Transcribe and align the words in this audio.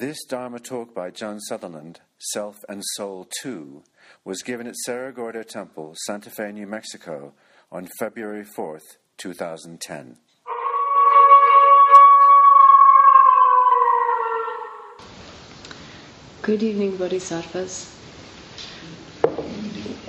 This 0.00 0.24
Dharma 0.24 0.58
talk 0.58 0.94
by 0.94 1.10
John 1.10 1.38
Sutherland, 1.40 2.00
Self 2.32 2.64
and 2.70 2.82
Soul 2.94 3.28
2, 3.42 3.82
was 4.24 4.40
given 4.40 4.66
at 4.66 4.74
Cerro 4.86 5.12
Gordo 5.12 5.42
Temple, 5.42 5.94
Santa 6.06 6.30
Fe, 6.30 6.52
New 6.52 6.66
Mexico, 6.66 7.34
on 7.70 7.86
February 7.98 8.46
4th, 8.46 8.96
2010. 9.18 10.16
Good 16.40 16.62
evening, 16.62 16.96
Bodhisattvas. 16.96 17.94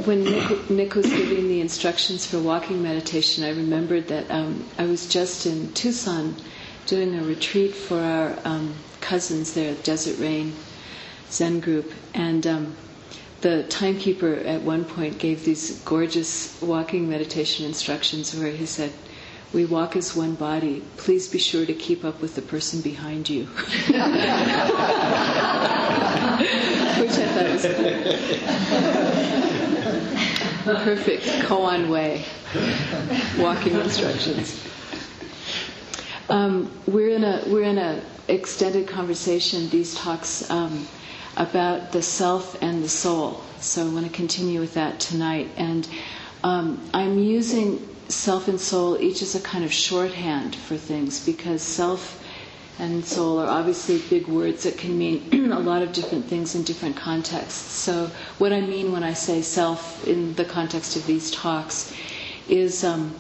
When 0.06 0.24
Nick, 0.24 0.70
Nick, 0.70 0.96
was 0.96 1.08
giving 1.08 1.50
the 1.50 1.60
instructions 1.60 2.26
for 2.26 2.40
walking 2.40 2.82
meditation, 2.82 3.44
I 3.44 3.50
remembered 3.50 4.08
that 4.08 4.32
um, 4.32 4.66
I 4.78 4.86
was 4.86 5.10
just 5.10 5.46
in 5.46 5.74
Tucson 5.74 6.38
doing 6.86 7.18
a 7.18 7.24
retreat 7.24 7.74
for 7.76 8.00
our 8.00 8.36
um, 8.46 8.74
cousins 9.00 9.54
there 9.54 9.72
at 9.72 9.84
Desert 9.84 10.20
Rain 10.20 10.54
Zen 11.30 11.60
group, 11.60 11.92
and 12.14 12.46
um, 12.46 12.76
the 13.42 13.64
timekeeper 13.64 14.34
at 14.36 14.62
one 14.62 14.86
point 14.86 15.18
gave 15.18 15.44
these 15.46 15.80
gorgeous 15.84 16.62
walking 16.62 17.10
meditation 17.10 17.66
instructions 17.66 18.36
where 18.36 18.52
he 18.52 18.66
said, 18.66 18.92
we 19.54 19.66
walk 19.66 19.96
as 19.98 20.16
one 20.16 20.36
body. 20.36 20.82
Please 20.98 21.28
be 21.28 21.38
sure 21.38 21.66
to 21.66 21.74
keep 21.74 22.06
up 22.06 22.22
with 22.22 22.36
the 22.36 22.42
person 22.42 22.82
behind 22.82 23.28
you. 23.30 23.44
Which 23.46 23.98
I 27.12 27.28
thought 27.34 27.50
was 27.52 27.66
perfect 30.84 31.24
koan 31.48 31.90
way 31.90 32.24
walking 33.38 33.74
instructions. 33.76 34.64
Um, 36.32 36.72
we're 36.88 37.10
in 37.10 37.26
a 37.26 37.44
we're 37.48 37.64
in 37.64 37.78
a 37.78 38.02
extended 38.30 38.88
conversation. 38.88 39.70
These 39.70 39.96
talks 39.96 40.50
um, 40.50 40.88
about 41.36 41.92
the 41.92 42.02
self 42.02 42.58
and 42.64 42.82
the 42.82 42.88
soul. 42.88 43.42
So 43.60 43.86
I 43.86 43.90
want 43.90 44.06
to 44.06 44.12
continue 44.14 44.62
with 44.62 44.76
that 44.76 45.02
tonight, 45.02 45.50
and 45.58 45.86
um, 46.42 46.80
I'm 46.94 47.20
using 47.20 47.86
self 48.08 48.48
and 48.48 48.62
soul 48.62 48.98
each 49.02 49.22
as 49.22 49.36
a 49.36 49.42
kind 49.42 49.66
of 49.66 49.74
shorthand 49.74 50.56
for 50.56 50.78
things 50.78 51.26
because 51.26 51.62
self 51.62 52.24
and 52.80 53.04
soul 53.04 53.38
are 53.40 53.50
obviously 53.50 53.98
big 54.10 54.26
words 54.30 54.64
that 54.64 54.78
can 54.78 54.98
mean 54.98 55.52
a 55.52 55.60
lot 55.60 55.82
of 55.82 55.92
different 55.92 56.24
things 56.28 56.56
in 56.56 56.64
different 56.64 56.96
contexts. 56.96 57.60
So, 57.74 58.10
what 58.38 58.54
I 58.54 58.62
mean 58.62 58.94
when 58.94 59.04
I 59.04 59.12
say 59.16 59.42
self 59.42 60.08
in 60.08 60.34
the 60.36 60.46
context 60.46 60.96
of 60.96 61.06
these 61.06 61.30
talks 61.30 61.94
is 62.48 62.86
um, 62.86 63.14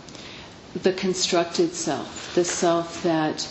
the 0.73 0.93
constructed 0.93 1.73
self, 1.73 2.33
the 2.35 2.43
self 2.45 3.03
that 3.03 3.47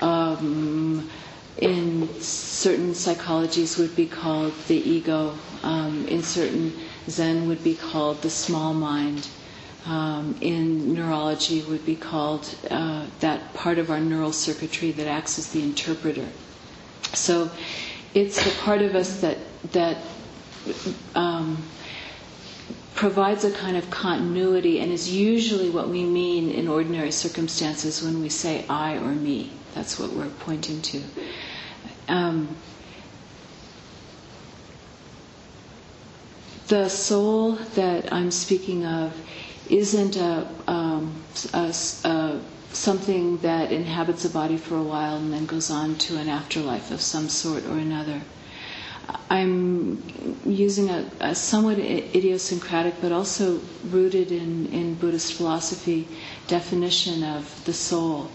um, 0.00 1.10
in 1.58 2.08
certain 2.20 2.92
psychologies 2.92 3.78
would 3.78 3.94
be 3.96 4.06
called 4.06 4.54
the 4.68 4.76
ego, 4.76 5.34
um, 5.62 6.06
in 6.08 6.22
certain 6.22 6.72
Zen 7.08 7.48
would 7.48 7.62
be 7.64 7.74
called 7.74 8.22
the 8.22 8.30
small 8.30 8.72
mind 8.74 9.28
um, 9.86 10.36
in 10.40 10.94
neurology 10.94 11.62
would 11.62 11.84
be 11.86 11.96
called 11.96 12.46
uh, 12.70 13.06
that 13.20 13.54
part 13.54 13.78
of 13.78 13.90
our 13.90 14.00
neural 14.00 14.32
circuitry 14.32 14.92
that 14.92 15.06
acts 15.06 15.38
as 15.38 15.48
the 15.52 15.62
interpreter. 15.62 16.26
So 17.14 17.50
it's 18.14 18.42
the 18.44 18.50
part 18.62 18.82
of 18.82 18.94
us 18.94 19.20
that 19.20 19.38
that 19.72 19.98
um, 21.14 21.62
provides 23.00 23.44
a 23.44 23.50
kind 23.50 23.78
of 23.78 23.88
continuity 23.90 24.78
and 24.78 24.92
is 24.92 25.08
usually 25.10 25.70
what 25.70 25.88
we 25.88 26.04
mean 26.04 26.50
in 26.50 26.68
ordinary 26.68 27.10
circumstances 27.10 28.02
when 28.02 28.20
we 28.20 28.28
say 28.28 28.62
I 28.68 28.96
or 28.98 29.12
me. 29.14 29.50
That's 29.74 29.98
what 29.98 30.12
we're 30.12 30.28
pointing 30.40 30.82
to. 30.82 31.02
Um, 32.08 32.54
the 36.68 36.90
soul 36.90 37.52
that 37.74 38.12
I'm 38.12 38.30
speaking 38.30 38.84
of 38.84 39.16
isn't 39.70 40.16
a, 40.16 40.46
um, 40.66 41.22
a, 41.54 41.74
a, 42.04 42.38
something 42.74 43.38
that 43.38 43.72
inhabits 43.72 44.26
a 44.26 44.28
body 44.28 44.58
for 44.58 44.76
a 44.76 44.82
while 44.82 45.16
and 45.16 45.32
then 45.32 45.46
goes 45.46 45.70
on 45.70 45.94
to 46.04 46.18
an 46.18 46.28
afterlife 46.28 46.90
of 46.90 47.00
some 47.00 47.30
sort 47.30 47.64
or 47.64 47.78
another. 47.78 48.20
I'm 49.30 50.02
using 50.44 50.88
a, 50.90 51.10
a 51.20 51.34
somewhat 51.34 51.78
idiosyncratic 51.78 53.00
but 53.00 53.12
also 53.12 53.60
rooted 53.90 54.32
in, 54.32 54.66
in 54.72 54.94
Buddhist 54.94 55.34
philosophy 55.34 56.08
definition 56.48 57.22
of 57.24 57.64
the 57.64 57.72
soul, 57.72 58.30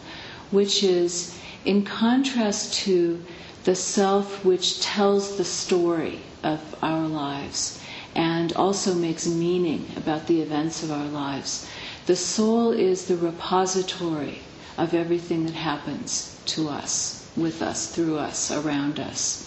which 0.52 0.84
is 0.84 1.38
in 1.66 1.84
contrast 1.84 2.74
to 2.86 3.24
the 3.66 3.76
self 3.76 4.46
which 4.46 4.80
tells 4.82 5.38
the 5.38 5.44
story 5.46 6.20
of 6.44 6.60
our 6.84 7.08
lives 7.08 7.82
and 8.16 8.54
also 8.54 8.94
makes 8.94 9.28
meaning 9.28 9.86
about 9.98 10.28
the 10.28 10.42
events 10.42 10.84
of 10.84 10.92
our 10.92 11.06
lives. 11.08 11.68
The 12.06 12.16
soul 12.16 12.72
is 12.72 13.06
the 13.06 13.18
repository 13.18 14.40
of 14.78 14.94
everything 14.94 15.46
that 15.46 15.56
happens 15.56 16.40
to 16.46 16.70
us, 16.70 17.28
with 17.36 17.62
us, 17.62 17.94
through 17.94 18.18
us, 18.18 18.52
around 18.52 19.00
us. 19.00 19.45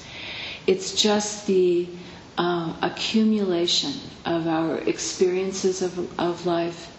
It's 0.68 0.92
just 0.92 1.46
the 1.46 1.88
uh, 2.36 2.74
accumulation 2.82 3.94
of 4.26 4.46
our 4.46 4.76
experiences 4.80 5.80
of, 5.80 6.20
of 6.20 6.44
life 6.44 6.94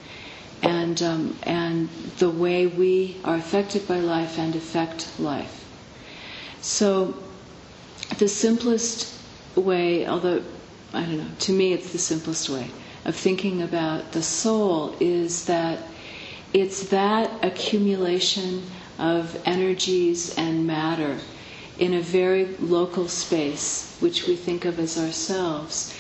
and, 0.64 1.00
um, 1.04 1.38
and 1.44 1.88
the 2.18 2.32
way 2.32 2.66
we 2.66 3.18
are 3.24 3.36
affected 3.36 3.88
by 3.88 4.00
life 4.00 4.40
and 4.40 4.56
affect 4.56 5.08
life. 5.20 5.66
So, 6.62 7.14
the 8.18 8.28
simplest 8.28 9.14
way, 9.56 10.08
although 10.08 10.42
I 10.92 11.02
don't 11.04 11.18
know, 11.20 11.28
to 11.42 11.54
me 11.54 11.72
it's 11.72 11.92
the 11.92 12.00
simplest 12.00 12.50
way 12.50 12.72
of 13.06 13.16
thinking 13.16 13.62
about 13.62 14.14
the 14.14 14.24
soul 14.24 14.96
is 15.00 15.46
that 15.46 15.78
it's 16.54 16.90
that 16.90 17.46
accumulation 17.46 18.64
of 18.98 19.40
energies 19.46 20.36
and 20.40 20.66
matter 20.66 21.20
in 21.80 21.94
a 21.94 22.02
very 22.02 22.46
local 22.58 23.08
space, 23.08 23.96
which 24.00 24.28
we 24.28 24.36
think 24.36 24.66
of 24.66 24.78
as 24.80 24.98
ourselves, 24.98 25.94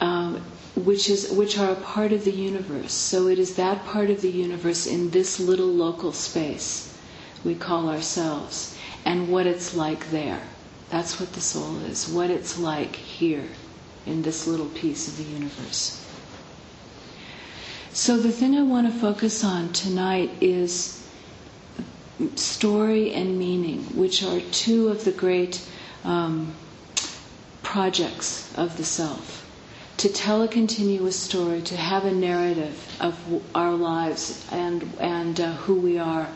um, 0.00 0.42
which 0.74 1.08
is 1.08 1.30
which 1.30 1.58
are 1.58 1.70
a 1.70 1.76
part 1.76 2.12
of 2.12 2.24
the 2.24 2.32
universe. 2.32 2.92
So 2.92 3.28
it 3.28 3.38
is 3.38 3.54
that 3.56 3.84
part 3.86 4.10
of 4.10 4.20
the 4.20 4.30
universe 4.30 4.86
in 4.86 5.10
this 5.10 5.38
little 5.40 5.68
local 5.72 6.12
space 6.12 6.90
we 7.44 7.54
call 7.54 7.88
ourselves, 7.88 8.76
and 9.04 9.28
what 9.28 9.46
it's 9.46 9.74
like 9.74 10.10
there. 10.10 10.42
That's 10.90 11.18
what 11.20 11.32
the 11.32 11.40
soul 11.40 11.78
is. 11.84 12.08
What 12.08 12.30
it's 12.30 12.58
like 12.58 12.96
here 12.96 13.46
in 14.06 14.22
this 14.22 14.46
little 14.46 14.66
piece 14.66 15.08
of 15.08 15.16
the 15.16 15.22
universe. 15.32 16.04
So, 17.92 18.18
the 18.18 18.30
thing 18.32 18.56
I 18.56 18.62
want 18.62 18.92
to 18.92 18.98
focus 18.98 19.42
on 19.44 19.72
tonight 19.72 20.30
is 20.40 20.99
story 22.36 23.12
and 23.12 23.38
meaning, 23.38 23.82
which 23.96 24.22
are 24.22 24.40
two 24.52 24.88
of 24.88 25.04
the 25.04 25.12
great 25.12 25.60
um, 26.04 26.54
projects 27.62 28.52
of 28.56 28.76
the 28.76 28.84
self. 28.84 29.46
To 29.98 30.08
tell 30.08 30.42
a 30.42 30.48
continuous 30.48 31.18
story, 31.18 31.60
to 31.62 31.76
have 31.76 32.04
a 32.06 32.12
narrative 32.12 32.96
of 33.00 33.14
our 33.54 33.72
lives 33.72 34.46
and, 34.50 34.82
and 34.98 35.38
uh, 35.38 35.52
who 35.54 35.74
we 35.74 35.98
are 35.98 36.26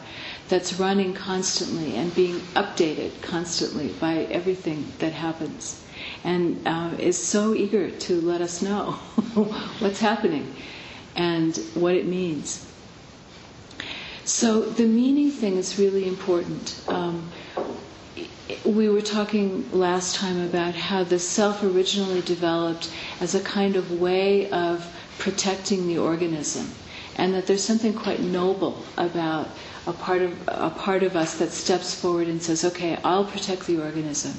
that's 0.49 0.75
running 0.79 1.15
constantly 1.15 1.97
and 1.97 2.15
being 2.15 2.37
updated 2.55 3.23
constantly 3.23 3.89
by 3.89 4.19
everything 4.25 4.93
that 4.99 5.13
happens 5.13 5.83
and 6.23 6.61
uh, 6.67 6.91
is 6.99 7.17
so 7.19 7.55
eager 7.55 7.91
to 7.91 8.21
let 8.21 8.41
us 8.41 8.61
know 8.63 8.93
what's 9.81 10.01
happening 10.01 10.55
and 11.17 11.57
what 11.75 11.95
it 11.95 12.07
means. 12.07 12.67
So 14.25 14.63
the 14.63 14.87
meaning 14.87 15.31
thing 15.31 15.57
is 15.57 15.79
really 15.79 16.09
important. 16.09 16.81
Um, 16.89 17.31
we 18.65 18.89
were 18.89 19.03
talking 19.03 19.71
last 19.73 20.17
time 20.17 20.41
about 20.43 20.75
how 20.75 21.05
the 21.05 21.19
self 21.19 21.63
originally 21.63 22.23
developed 22.23 22.91
as 23.21 23.35
a 23.35 23.41
kind 23.41 23.77
of 23.77 24.01
way 24.01 24.49
of 24.51 24.87
protecting 25.19 25.87
the 25.87 25.99
organism, 25.99 26.71
and 27.17 27.35
that 27.35 27.47
there's 27.47 27.63
something 27.63 27.93
quite 27.93 28.21
noble 28.21 28.83
about 28.97 29.49
a 29.87 29.93
part 29.93 30.23
of 30.23 30.33
a 30.49 30.71
part 30.71 31.03
of 31.03 31.17
us 31.17 31.35
that 31.39 31.51
steps 31.53 31.95
forward 31.95 32.27
and 32.29 32.43
says, 32.43 32.65
"Okay, 32.65 32.99
I'll 33.05 33.25
protect 33.27 33.67
the 33.67 33.79
organism, 33.83 34.33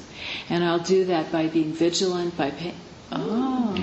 and 0.50 0.64
I'll 0.64 0.80
do 0.80 1.04
that 1.06 1.30
by 1.30 1.46
being 1.46 1.72
vigilant, 1.72 2.36
by 2.36 2.50
paying." 2.50 2.74
Oh. 3.12 3.74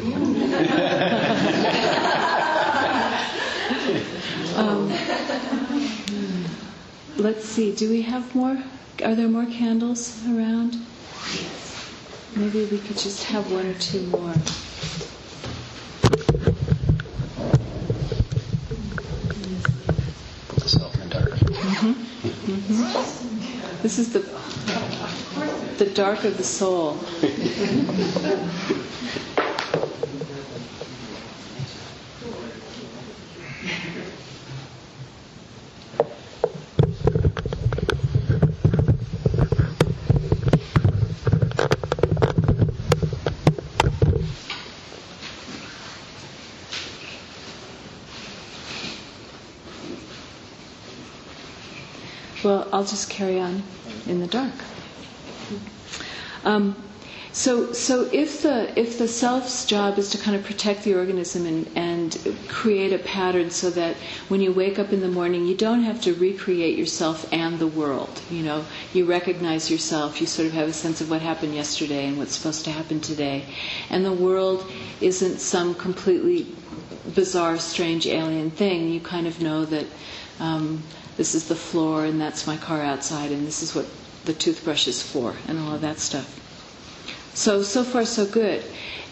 um, 4.56 4.89
let's 7.16 7.44
see. 7.44 7.74
Do 7.74 7.88
we 7.90 8.02
have 8.02 8.34
more? 8.34 8.62
Are 9.04 9.14
there 9.14 9.28
more 9.28 9.46
candles 9.46 10.22
around? 10.28 10.76
Maybe 12.36 12.64
we 12.66 12.78
could 12.78 12.96
just 12.98 13.24
have 13.24 13.50
one 13.52 13.66
or 13.66 13.74
two 13.74 14.02
more. 14.06 14.34
Mm-hmm. 22.50 23.82
This 23.82 23.98
is 23.98 24.12
the 24.12 24.20
the 25.78 25.90
dark 25.90 26.24
of 26.24 26.36
the 26.36 26.44
soul. 26.44 26.98
Well, 52.42 52.66
I'll 52.72 52.84
just 52.84 53.10
carry 53.10 53.38
on 53.38 53.62
in 54.06 54.20
the 54.20 54.26
dark. 54.26 54.52
Um, 56.44 56.74
so, 57.32 57.72
so 57.72 58.08
if 58.12 58.42
the 58.42 58.76
if 58.78 58.98
the 58.98 59.06
self's 59.06 59.64
job 59.64 59.98
is 59.98 60.10
to 60.10 60.18
kind 60.18 60.36
of 60.36 60.42
protect 60.44 60.82
the 60.82 60.94
organism 60.94 61.46
and, 61.46 61.70
and 61.76 62.36
create 62.48 62.92
a 62.92 62.98
pattern 62.98 63.50
so 63.50 63.70
that 63.70 63.94
when 64.28 64.40
you 64.40 64.52
wake 64.52 64.78
up 64.80 64.92
in 64.92 65.00
the 65.00 65.08
morning, 65.08 65.46
you 65.46 65.54
don't 65.56 65.82
have 65.84 66.00
to 66.02 66.14
recreate 66.14 66.76
yourself 66.76 67.28
and 67.32 67.58
the 67.60 67.68
world. 67.68 68.20
You 68.30 68.42
know, 68.42 68.64
you 68.92 69.04
recognize 69.04 69.70
yourself. 69.70 70.20
You 70.20 70.26
sort 70.26 70.46
of 70.46 70.54
have 70.54 70.68
a 70.68 70.72
sense 70.72 71.00
of 71.00 71.08
what 71.10 71.22
happened 71.22 71.54
yesterday 71.54 72.06
and 72.08 72.18
what's 72.18 72.34
supposed 72.34 72.64
to 72.64 72.72
happen 72.72 73.00
today, 73.00 73.44
and 73.90 74.04
the 74.04 74.12
world 74.12 74.68
isn't 75.00 75.38
some 75.38 75.74
completely 75.74 76.46
bizarre, 77.14 77.58
strange 77.58 78.06
alien 78.06 78.50
thing. 78.50 78.88
You 78.90 79.00
kind 79.00 79.26
of 79.26 79.40
know 79.40 79.64
that. 79.66 79.86
Um, 80.38 80.82
this 81.20 81.34
is 81.34 81.48
the 81.48 81.54
floor 81.54 82.06
and 82.06 82.18
that's 82.18 82.46
my 82.46 82.56
car 82.56 82.80
outside 82.80 83.30
and 83.30 83.46
this 83.46 83.62
is 83.62 83.74
what 83.74 83.84
the 84.24 84.32
toothbrush 84.32 84.88
is 84.88 85.02
for 85.02 85.34
and 85.48 85.58
all 85.58 85.74
of 85.74 85.82
that 85.82 85.98
stuff. 85.98 86.24
So 87.34 87.62
so 87.62 87.84
far 87.84 88.06
so 88.06 88.24
good. 88.24 88.64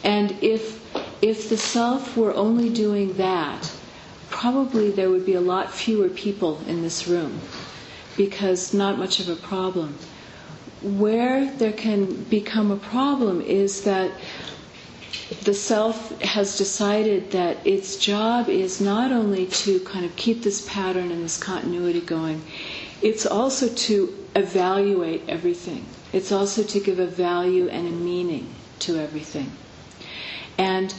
And 0.02 0.34
if 0.42 0.80
if 1.22 1.50
the 1.50 1.58
self 1.58 2.16
were 2.16 2.32
only 2.32 2.70
doing 2.70 3.12
that, 3.18 3.70
probably 4.30 4.90
there 4.90 5.10
would 5.10 5.26
be 5.26 5.34
a 5.34 5.40
lot 5.42 5.70
fewer 5.70 6.08
people 6.08 6.62
in 6.66 6.80
this 6.80 7.06
room 7.06 7.40
because 8.16 8.72
not 8.72 8.96
much 8.98 9.20
of 9.20 9.28
a 9.28 9.36
problem. 9.36 9.94
Where 10.80 11.44
there 11.58 11.72
can 11.74 12.24
become 12.24 12.70
a 12.70 12.76
problem 12.78 13.42
is 13.42 13.82
that 13.82 14.12
the 15.42 15.54
self 15.54 16.20
has 16.22 16.56
decided 16.56 17.30
that 17.32 17.66
its 17.66 17.96
job 17.96 18.48
is 18.48 18.80
not 18.80 19.12
only 19.12 19.46
to 19.46 19.80
kind 19.80 20.04
of 20.04 20.16
keep 20.16 20.42
this 20.42 20.66
pattern 20.68 21.10
and 21.10 21.22
this 21.24 21.36
continuity 21.36 22.00
going, 22.00 22.42
it's 23.02 23.26
also 23.26 23.68
to 23.68 24.26
evaluate 24.34 25.22
everything. 25.28 25.84
It's 26.12 26.32
also 26.32 26.62
to 26.62 26.80
give 26.80 26.98
a 26.98 27.06
value 27.06 27.68
and 27.68 27.86
a 27.86 27.90
meaning 27.90 28.48
to 28.80 28.96
everything. 28.98 29.52
And 30.56 30.94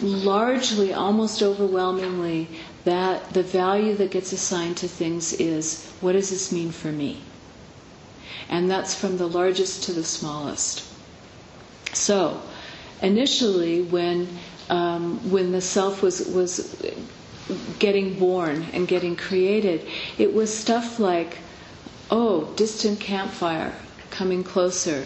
largely, 0.00 0.92
almost 0.94 1.42
overwhelmingly, 1.42 2.48
that 2.84 3.34
the 3.34 3.42
value 3.42 3.94
that 3.96 4.10
gets 4.10 4.32
assigned 4.32 4.76
to 4.78 4.88
things 4.88 5.32
is 5.34 5.90
what 6.00 6.12
does 6.12 6.30
this 6.30 6.52
mean 6.52 6.70
for 6.70 6.92
me? 6.92 7.20
And 8.48 8.70
that's 8.70 8.94
from 8.94 9.18
the 9.18 9.26
largest 9.28 9.82
to 9.84 9.92
the 9.92 10.04
smallest. 10.04 10.84
So, 11.92 12.40
initially 13.02 13.82
when 13.82 14.28
um, 14.70 15.30
when 15.30 15.52
the 15.52 15.60
self 15.60 16.02
was 16.02 16.26
was 16.28 16.76
getting 17.78 18.18
born 18.18 18.66
and 18.72 18.86
getting 18.86 19.16
created, 19.16 19.86
it 20.18 20.34
was 20.34 20.54
stuff 20.54 20.98
like, 20.98 21.38
oh, 22.10 22.52
distant 22.56 23.00
campfire 23.00 23.72
coming 24.10 24.44
closer. 24.44 25.04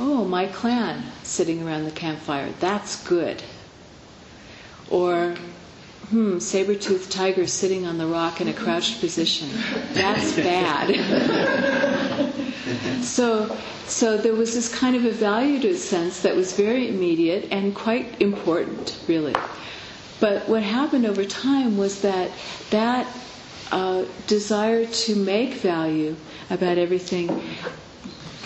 Oh, 0.00 0.24
my 0.24 0.46
clan 0.46 1.04
sitting 1.22 1.62
around 1.62 1.84
the 1.84 1.92
campfire. 1.92 2.52
That's 2.58 3.02
good. 3.06 3.42
Or, 4.90 5.36
hmm, 6.14 6.38
saber-toothed 6.38 7.10
tiger 7.10 7.44
sitting 7.44 7.86
on 7.86 7.98
the 7.98 8.06
rock 8.06 8.40
in 8.40 8.46
a 8.46 8.52
crouched 8.52 9.00
position. 9.00 9.48
That's 9.94 10.36
bad. 10.36 10.94
so 13.02 13.56
so 13.88 14.16
there 14.16 14.32
was 14.34 14.54
this 14.54 14.72
kind 14.72 14.94
of 14.94 15.04
a 15.04 15.74
sense 15.74 16.20
that 16.20 16.36
was 16.36 16.52
very 16.52 16.88
immediate 16.88 17.48
and 17.50 17.74
quite 17.74 18.22
important, 18.22 18.96
really. 19.08 19.34
But 20.20 20.48
what 20.48 20.62
happened 20.62 21.04
over 21.04 21.24
time 21.24 21.76
was 21.76 22.02
that 22.02 22.30
that 22.70 23.08
uh, 23.72 24.04
desire 24.28 24.86
to 24.86 25.16
make 25.16 25.54
value 25.54 26.14
about 26.48 26.78
everything 26.78 27.42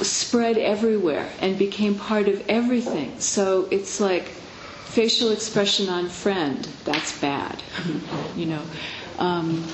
spread 0.00 0.56
everywhere 0.56 1.28
and 1.40 1.58
became 1.58 1.96
part 1.96 2.28
of 2.28 2.42
everything. 2.48 3.20
So 3.20 3.68
it's 3.70 4.00
like 4.00 4.32
facial 4.88 5.30
expression 5.32 5.88
on 5.88 6.08
friend, 6.08 6.66
that's 6.84 7.18
bad, 7.20 7.62
you 8.36 8.46
know. 8.46 8.62
Um, 9.18 9.64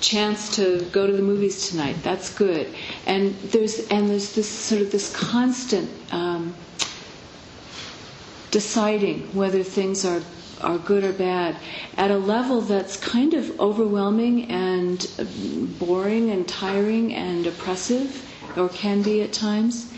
chance 0.00 0.54
to 0.56 0.82
go 0.92 1.06
to 1.06 1.12
the 1.12 1.22
movies 1.22 1.68
tonight. 1.70 1.96
That's 2.02 2.32
good. 2.34 2.74
And 3.06 3.34
there's 3.52 3.86
and 3.88 4.10
there's 4.10 4.34
this 4.34 4.48
sort 4.48 4.82
of 4.82 4.90
this 4.92 5.14
constant 5.14 5.88
um, 6.12 6.54
deciding 8.50 9.34
whether 9.34 9.62
things 9.62 10.04
are 10.04 10.20
are 10.60 10.78
good 10.78 11.02
or 11.02 11.12
bad 11.12 11.56
at 11.96 12.10
a 12.10 12.16
level 12.18 12.60
that's 12.60 12.96
kind 12.96 13.34
of 13.34 13.58
overwhelming 13.60 14.44
and 14.50 15.08
boring 15.78 16.30
and 16.30 16.46
tiring 16.46 17.12
and 17.14 17.46
oppressive, 17.46 18.28
or 18.56 18.68
can 18.68 19.02
be 19.02 19.22
at 19.22 19.32
times. 19.32 19.92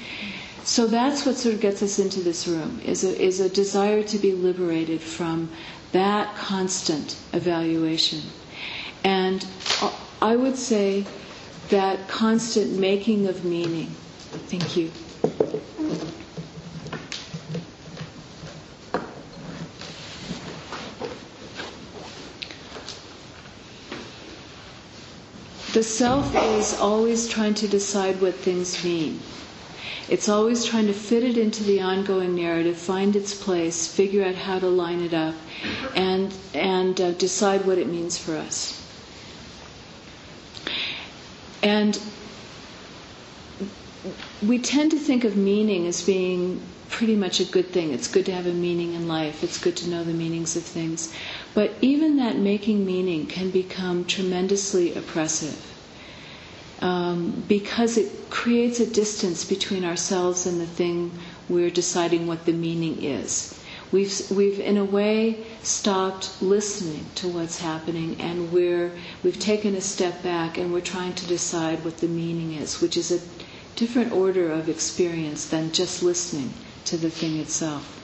So 0.65 0.87
that's 0.87 1.27
what 1.27 1.37
sort 1.37 1.55
of 1.55 1.61
gets 1.61 1.83
us 1.83 1.99
into 1.99 2.21
this 2.21 2.49
room 2.49 2.81
is 2.85 3.05
a, 3.05 3.23
is 3.23 3.39
a 3.39 3.51
desire 3.51 4.03
to 4.05 4.19
be 4.19 4.33
liberated 4.33 5.03
from 5.03 5.51
that 5.93 6.35
constant 6.37 7.17
evaluation. 7.35 8.23
And 9.05 9.47
I 10.23 10.37
would 10.37 10.57
say 10.57 11.05
that 11.69 12.09
constant 12.09 12.79
making 12.79 13.27
of 13.27 13.45
meaning. 13.45 13.89
Thank 14.49 14.75
you. 14.75 14.91
The 25.75 25.83
self 25.83 26.35
is 26.35 26.73
always 26.79 27.29
trying 27.29 27.55
to 27.55 27.69
decide 27.69 28.21
what 28.23 28.35
things 28.35 28.83
mean. 28.83 29.21
It's 30.09 30.29
always 30.29 30.65
trying 30.67 30.87
to 30.89 30.93
fit 30.93 31.25
it 31.25 31.39
into 31.39 31.63
the 31.65 31.81
ongoing 31.81 32.35
narrative, 32.35 32.77
find 32.77 33.17
its 33.17 33.35
place, 33.35 33.87
figure 33.87 34.23
out 34.25 34.35
how 34.35 34.59
to 34.59 34.69
line 34.69 35.01
it 35.01 35.15
up, 35.15 35.35
and 35.95 36.35
and 36.53 37.01
uh, 37.01 37.13
decide 37.13 37.65
what 37.67 37.79
it 37.79 37.89
means 37.89 38.19
for 38.19 38.37
us. 38.37 38.81
And 41.63 41.99
we 44.47 44.59
tend 44.59 44.91
to 44.91 44.99
think 44.99 45.25
of 45.25 45.37
meaning 45.39 45.87
as 45.87 46.03
being 46.05 46.61
pretty 46.91 47.17
much 47.17 47.41
a 47.41 47.45
good 47.47 47.71
thing. 47.71 47.93
It's 47.95 48.07
good 48.07 48.27
to 48.27 48.33
have 48.33 48.47
a 48.47 48.53
meaning 48.53 48.93
in 48.93 49.09
life, 49.09 49.43
it's 49.43 49.59
good 49.59 49.77
to 49.79 49.89
know 49.89 50.05
the 50.05 50.13
meanings 50.13 50.55
of 50.55 50.65
things. 50.65 51.15
But 51.55 51.73
even 51.81 52.17
that 52.19 52.37
making 52.37 52.85
meaning 52.85 53.27
can 53.27 53.49
become 53.51 54.05
tremendously 54.05 54.95
oppressive 54.95 55.74
um, 56.85 57.43
because 57.49 57.97
it 57.97 58.29
creates 58.29 58.79
a 58.79 58.87
distance 58.87 59.43
between 59.43 59.87
ourselves 59.87 60.45
and 60.47 60.61
the 60.61 60.67
thing 60.67 61.11
we're 61.49 61.71
deciding 61.71 62.27
what 62.27 62.45
the 62.45 62.53
meaning 62.53 63.03
is. 63.03 63.59
We've, 63.91 64.31
we've 64.31 64.61
in 64.61 64.77
a 64.77 64.85
way 64.85 65.47
stopped 65.63 66.43
listening 66.43 67.07
to 67.17 67.29
what's 67.29 67.59
happening 67.59 68.21
and 68.21 68.53
we're, 68.53 68.93
we've 69.23 69.39
taken 69.41 69.75
a 69.77 69.81
step 69.81 70.23
back 70.23 70.59
and 70.59 70.75
we're 70.75 70.83
trying 70.83 71.15
to 71.15 71.27
decide 71.27 71.83
what 71.87 71.99
the 71.99 72.07
meaning 72.07 72.53
is, 72.53 72.83
which 72.83 72.99
is 72.99 73.11
a 73.11 73.21
different 73.77 74.13
order 74.13 74.51
of 74.51 74.69
experience 74.69 75.47
than 75.49 75.73
just 75.73 76.03
listening 76.03 76.53
to 76.85 76.99
the 76.99 77.09
thing 77.09 77.39
itself. 77.39 78.03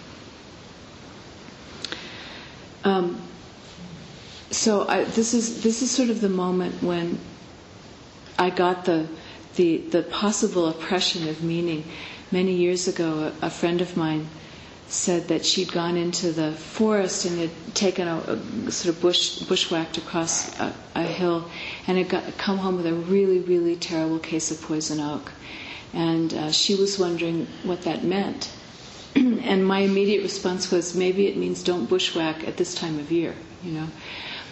Um, 2.83 3.21
so 4.51 4.89
I, 4.89 5.05
this 5.05 5.35
is 5.35 5.63
this 5.63 5.83
is 5.83 5.91
sort 5.91 6.09
of 6.09 6.23
the 6.23 6.29
moment 6.31 6.83
when 6.83 7.19
I 8.41 8.49
got 8.49 8.87
the 8.87 9.07
the 9.57 9.77
the 9.77 10.03
possible 10.03 10.67
oppression 10.67 11.29
of 11.29 11.43
meaning. 11.43 11.85
Many 12.33 12.55
years 12.55 12.89
ago, 12.89 13.33
a, 13.43 13.47
a 13.47 13.51
friend 13.51 13.81
of 13.83 13.97
mine 13.99 14.29
said 14.89 15.29
that 15.29 15.45
she'd 15.45 15.71
gone 15.73 15.97
into 15.97 16.33
the 16.33 16.53
forest 16.53 17.25
and 17.27 17.39
had 17.39 17.51
taken 17.75 18.09
a, 18.09 18.17
a 18.67 18.71
sort 18.73 18.95
of 18.95 19.03
bush 19.03 19.41
bushwhacked 19.41 19.99
across 19.99 20.59
a, 20.59 20.73
a 20.95 21.03
hill 21.03 21.51
and 21.87 21.99
had 21.99 22.09
got, 22.09 22.39
come 22.39 22.57
home 22.59 22.77
with 22.79 22.87
a 22.87 22.95
really 22.95 23.41
really 23.41 23.77
terrible 23.77 24.19
case 24.19 24.51
of 24.51 24.61
poison 24.63 25.01
oak. 25.01 25.31
And 25.93 26.33
uh, 26.33 26.51
she 26.51 26.75
was 26.77 26.99
wondering 26.99 27.47
what 27.65 27.83
that 27.83 28.05
meant. 28.05 28.51
And 29.17 29.67
my 29.67 29.81
immediate 29.81 30.23
response 30.23 30.71
was 30.71 30.95
maybe 30.95 31.27
it 31.27 31.37
means 31.37 31.63
don't 31.63 31.87
bushwhack 31.91 32.47
at 32.49 32.57
this 32.57 32.75
time 32.75 32.99
of 32.99 33.13
year 33.13 33.35
you 33.63 33.73
know. 33.73 33.87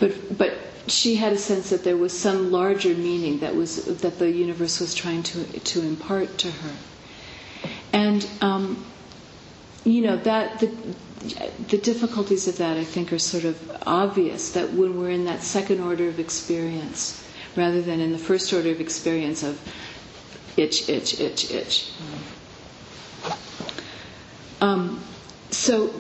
But 0.01 0.37
but 0.39 0.53
she 0.87 1.17
had 1.17 1.33
a 1.33 1.39
sense 1.39 1.71
that 1.71 1.85
there 1.85 1.97
was 1.97 2.17
some 2.19 2.51
larger 2.51 2.95
meaning 2.95 3.39
that 3.41 3.55
was 3.55 3.85
that 4.01 4.19
the 4.19 4.31
universe 4.31 4.81
was 4.81 4.95
trying 4.95 5.23
to 5.23 5.45
to 5.61 5.81
impart 5.83 6.39
to 6.39 6.51
her 6.51 6.73
And 7.93 8.27
um, 8.41 8.85
you 9.85 10.03
know 10.03 10.17
that 10.19 10.61
the 10.61 10.71
the 11.69 11.79
difficulties 11.79 12.47
of 12.47 12.59
that 12.59 12.77
I 12.77 12.85
think 12.85 13.13
are 13.13 13.19
sort 13.19 13.45
of 13.45 13.59
obvious 13.87 14.53
that 14.53 14.73
when 14.73 15.01
we're 15.01 15.11
in 15.11 15.25
that 15.25 15.43
second 15.43 15.81
order 15.81 16.07
of 16.09 16.21
experience 16.21 17.25
rather 17.57 17.83
than 17.83 17.99
in 17.99 18.13
the 18.13 18.19
first 18.19 18.53
order 18.53 18.71
of 18.71 18.81
experience 18.81 19.43
of 19.43 19.61
itch, 20.57 20.89
itch, 20.89 21.19
itch, 21.21 21.51
itch. 21.51 21.91
Um, 24.61 25.03
so 25.51 25.93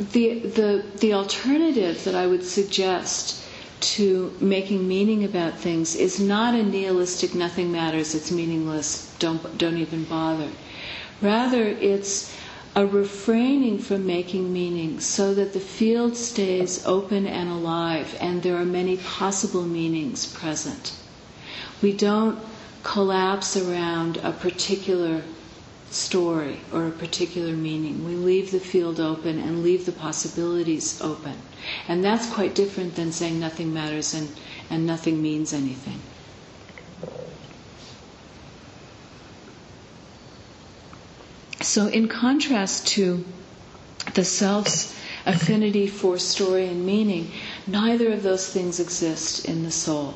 the, 0.00 0.40
the, 0.40 0.84
the 0.98 1.12
alternative 1.14 2.02
that 2.04 2.14
I 2.16 2.26
would 2.26 2.44
suggest 2.44 3.40
to 3.94 4.36
making 4.40 4.86
meaning 4.88 5.24
about 5.24 5.56
things 5.58 5.94
is 5.94 6.18
not 6.18 6.54
a 6.54 6.62
nihilistic 6.62 7.34
nothing 7.34 7.70
matters, 7.70 8.14
it's 8.16 8.32
meaningless, 8.32 9.14
don't, 9.20 9.56
don't 9.58 9.76
even 9.78 10.02
bother. 10.04 10.48
Rather, 11.22 11.64
it's 11.64 12.34
a 12.74 12.84
refraining 12.84 13.78
from 13.78 14.04
making 14.04 14.52
meaning 14.52 14.98
so 14.98 15.32
that 15.34 15.52
the 15.52 15.60
field 15.60 16.16
stays 16.16 16.84
open 16.84 17.26
and 17.26 17.48
alive 17.48 18.16
and 18.20 18.42
there 18.42 18.56
are 18.56 18.64
many 18.66 18.96
possible 18.96 19.62
meanings 19.62 20.26
present. 20.26 20.92
We 21.80 21.92
don't 21.92 22.38
collapse 22.82 23.56
around 23.56 24.16
a 24.18 24.32
particular 24.32 25.22
story 25.90 26.60
or 26.72 26.86
a 26.86 26.90
particular 26.90 27.52
meaning. 27.52 28.04
We 28.04 28.14
leave 28.14 28.50
the 28.50 28.60
field 28.60 29.00
open 29.00 29.38
and 29.38 29.62
leave 29.62 29.86
the 29.86 29.92
possibilities 29.92 31.00
open. 31.00 31.34
And 31.88 32.04
that's 32.04 32.28
quite 32.32 32.54
different 32.54 32.94
than 32.96 33.12
saying 33.12 33.38
nothing 33.40 33.72
matters 33.72 34.14
and, 34.14 34.28
and 34.70 34.86
nothing 34.86 35.22
means 35.22 35.52
anything. 35.52 36.00
So, 41.62 41.88
in 41.88 42.08
contrast 42.08 42.86
to 42.88 43.24
the 44.14 44.24
self's 44.24 44.94
affinity 45.26 45.86
for 45.88 46.18
story 46.18 46.68
and 46.68 46.86
meaning, 46.86 47.30
neither 47.66 48.12
of 48.12 48.22
those 48.22 48.48
things 48.48 48.78
exist 48.78 49.44
in 49.46 49.64
the 49.64 49.70
soul. 49.70 50.14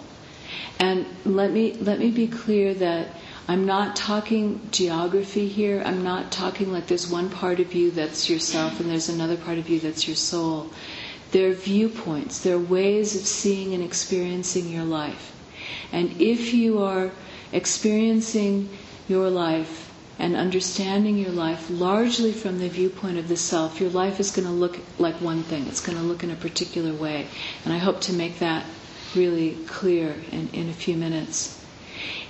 And 0.78 1.04
let 1.24 1.50
me 1.52 1.72
let 1.74 1.98
me 1.98 2.10
be 2.10 2.26
clear 2.28 2.72
that 2.74 3.08
I'm 3.48 3.66
not 3.66 3.96
talking 3.96 4.60
geography 4.70 5.48
here. 5.48 5.82
I'm 5.84 6.04
not 6.04 6.30
talking 6.30 6.72
like 6.72 6.86
there's 6.86 7.08
one 7.10 7.30
part 7.30 7.58
of 7.60 7.74
you 7.74 7.90
that's 7.90 8.28
yourself 8.30 8.80
and 8.80 8.88
there's 8.90 9.08
another 9.08 9.36
part 9.36 9.58
of 9.58 9.68
you 9.68 9.80
that's 9.80 10.06
your 10.06 10.16
soul. 10.16 10.70
They're 11.32 11.52
viewpoints, 11.52 12.40
they're 12.40 12.58
ways 12.58 13.14
of 13.14 13.22
seeing 13.22 13.72
and 13.74 13.82
experiencing 13.82 14.68
your 14.68 14.84
life. 14.84 15.32
And 15.92 16.20
if 16.20 16.52
you 16.54 16.82
are 16.82 17.10
experiencing 17.52 18.68
your 19.08 19.30
life 19.30 19.92
and 20.18 20.36
understanding 20.36 21.16
your 21.16 21.30
life 21.32 21.68
largely 21.70 22.32
from 22.32 22.58
the 22.58 22.68
viewpoint 22.68 23.18
of 23.18 23.28
the 23.28 23.36
self, 23.36 23.80
your 23.80 23.90
life 23.90 24.20
is 24.20 24.30
going 24.30 24.46
to 24.46 24.52
look 24.52 24.78
like 24.98 25.14
one 25.20 25.42
thing. 25.42 25.66
It's 25.66 25.80
going 25.80 25.96
to 25.98 26.04
look 26.04 26.22
in 26.22 26.30
a 26.30 26.36
particular 26.36 26.92
way. 26.92 27.26
And 27.64 27.72
I 27.72 27.78
hope 27.78 28.00
to 28.02 28.12
make 28.12 28.38
that 28.40 28.64
really 29.14 29.54
clear 29.66 30.14
in, 30.30 30.48
in 30.52 30.68
a 30.68 30.72
few 30.72 30.96
minutes. 30.96 31.59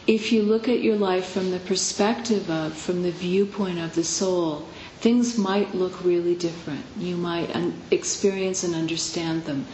If 0.07 0.33
you 0.33 0.43
look 0.43 0.69
at 0.69 0.81
your 0.81 0.97
life 0.97 1.27
from 1.27 1.51
the 1.51 1.59
perspective 1.61 2.51
of, 2.51 2.75
from 2.75 3.03
the 3.03 3.11
viewpoint 3.13 3.79
of 3.79 3.95
the 3.95 4.05
soul, 4.05 4.69
things 5.01 5.39
might 5.39 5.75
look 5.75 6.05
really 6.05 6.35
different. 6.35 6.85
You 6.99 7.17
might 7.17 7.55
un- 7.55 7.81
experience 7.91 8.65
and 8.65 8.75
understand 8.75 9.45
them 9.45 9.67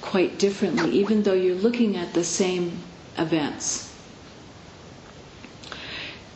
quite 0.00 0.38
differently, 0.38 0.90
even 0.92 1.22
though 1.22 1.32
you're 1.34 1.54
looking 1.54 1.96
at 1.96 2.14
the 2.14 2.24
same 2.24 2.78
events 3.18 3.92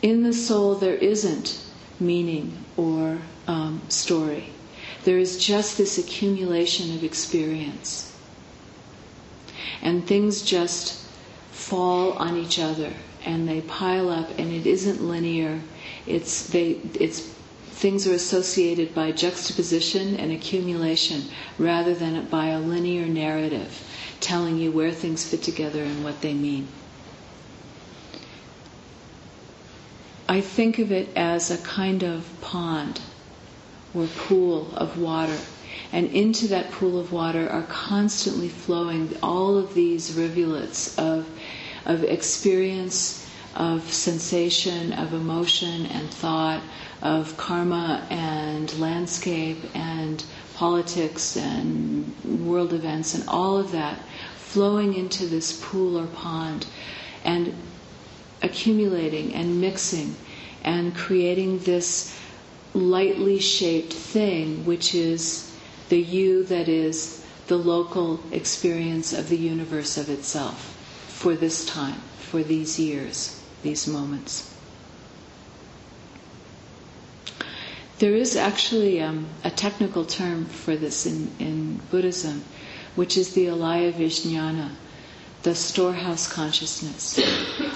in 0.01 0.23
the 0.23 0.33
soul 0.33 0.75
there 0.75 0.95
isn't 0.95 1.59
meaning 1.99 2.63
or 2.75 3.19
um, 3.47 3.81
story. 3.89 4.49
There 5.03 5.17
is 5.17 5.43
just 5.43 5.77
this 5.77 5.97
accumulation 5.97 6.93
of 6.95 7.03
experience. 7.03 8.13
And 9.81 10.05
things 10.05 10.41
just 10.41 11.06
fall 11.57 12.13
on 12.13 12.37
each 12.37 12.59
other 12.59 12.93
and 13.25 13.47
they 13.49 13.61
pile 13.61 14.09
up 14.09 14.29
and 14.37 14.51
it 14.53 14.65
isn't 14.67 15.01
linear. 15.03 15.59
It's 16.05 16.47
they 16.47 16.79
it's 16.99 17.19
things 17.81 18.07
are 18.07 18.13
associated 18.13 18.93
by 18.95 19.11
juxtaposition 19.11 20.15
and 20.15 20.31
accumulation 20.31 21.23
rather 21.57 21.93
than 21.93 22.25
by 22.27 22.47
a 22.47 22.59
linear 22.59 23.05
narrative 23.07 23.83
telling 24.19 24.57
you 24.57 24.71
where 24.71 24.91
things 24.91 25.25
fit 25.29 25.43
together 25.43 25.83
and 25.83 26.03
what 26.03 26.21
they 26.21 26.33
mean. 26.33 26.67
I 30.29 30.41
think 30.41 30.79
of 30.79 30.91
it 30.91 31.09
as 31.15 31.51
a 31.51 31.57
kind 31.59 32.03
of 32.03 32.27
pond 32.41 32.99
or 33.93 34.07
pool 34.07 34.73
of 34.75 34.97
water. 34.99 35.37
And 35.91 36.07
into 36.11 36.47
that 36.49 36.71
pool 36.71 36.99
of 36.99 37.11
water 37.13 37.49
are 37.49 37.63
constantly 37.63 38.49
flowing 38.49 39.15
all 39.23 39.57
of 39.57 39.73
these 39.73 40.13
rivulets 40.13 40.97
of, 40.97 41.27
of 41.87 42.03
experience, 42.03 43.25
of 43.55 43.81
sensation, 43.91 44.91
of 44.93 45.13
emotion 45.13 45.85
and 45.87 46.09
thought, 46.11 46.61
of 47.01 47.35
karma 47.37 48.05
and 48.09 48.77
landscape 48.77 49.57
and 49.73 50.23
politics 50.55 51.37
and 51.37 52.13
world 52.45 52.73
events 52.73 53.15
and 53.15 53.23
all 53.29 53.57
of 53.57 53.71
that 53.71 53.97
flowing 54.35 54.93
into 54.95 55.25
this 55.27 55.59
pool 55.63 55.97
or 55.97 56.07
pond. 56.07 56.67
And 57.23 57.55
accumulating 58.41 59.33
and 59.33 59.61
mixing 59.61 60.15
and 60.63 60.93
creating 60.95 61.59
this 61.59 62.19
lightly 62.73 63.39
shaped 63.39 63.93
thing, 63.93 64.65
which 64.65 64.93
is 64.93 65.51
the 65.89 65.99
you 66.01 66.43
that 66.43 66.67
is 66.67 67.25
the 67.47 67.57
local 67.57 68.19
experience 68.31 69.13
of 69.13 69.29
the 69.29 69.37
universe 69.37 69.97
of 69.97 70.09
itself 70.09 70.76
for 71.17 71.33
this 71.35 71.65
time, 71.65 71.99
for 72.19 72.43
these 72.43 72.77
years, 72.79 73.41
these 73.63 73.87
moments. 73.87 74.53
There 77.97 78.15
is 78.15 78.35
actually 78.35 79.01
um, 79.01 79.25
a 79.43 79.49
technical 79.49 80.05
term 80.05 80.45
for 80.45 80.75
this 80.75 81.07
in, 81.07 81.31
in 81.39 81.77
Buddhism, 81.89 82.43
which 82.95 83.17
is 83.17 83.33
the 83.33 83.47
alaya 83.47 83.91
vijnana, 83.91 84.69
the 85.41 85.55
storehouse 85.55 86.31
consciousness. 86.31 87.17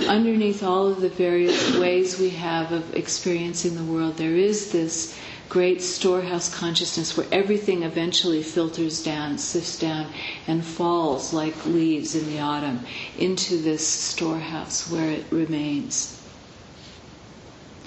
Underneath 0.08 0.62
all 0.62 0.86
of 0.86 1.02
the 1.02 1.10
various 1.10 1.76
ways 1.78 2.20
we 2.20 2.30
have 2.30 2.72
of 2.72 2.96
experiencing 2.96 3.74
the 3.76 3.84
world, 3.92 4.18
there 4.18 4.36
is 4.36 4.72
this 4.72 5.18
great 5.51 5.81
storehouse 5.81 6.48
consciousness 6.55 7.17
where 7.17 7.27
everything 7.29 7.84
eventually 7.84 8.41
filters 8.41 9.03
down, 9.03 9.38
sifts 9.38 9.77
down, 9.77 10.08
and 10.48 10.63
falls 10.63 11.34
like 11.34 11.65
leaves 11.65 12.15
in 12.15 12.25
the 12.27 12.39
autumn 12.39 12.79
into 13.20 13.58
this 13.58 13.86
storehouse 13.86 14.89
where 14.89 15.12
it 15.12 15.25
remains. 15.29 16.17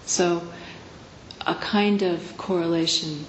So, 0.05 0.47
a 1.47 1.55
kind 1.55 2.03
of 2.03 2.37
correlation 2.37 3.25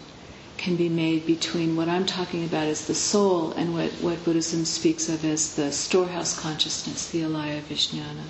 can 0.58 0.76
be 0.76 0.90
made 0.90 1.26
between 1.26 1.78
what 1.78 1.88
I'm 1.88 2.06
talking 2.06 2.44
about 2.44 2.68
as 2.68 2.88
the 2.88 2.94
soul 2.94 3.54
and 3.54 3.74
what, 3.74 3.90
what 4.02 4.22
Buddhism 4.26 4.66
speaks 4.66 5.08
of 5.08 5.24
as 5.24 5.56
the 5.56 5.72
storehouse 5.72 6.38
consciousness, 6.38 7.10
the 7.10 7.22
alaya 7.22 7.62
vijnana. 7.62 8.26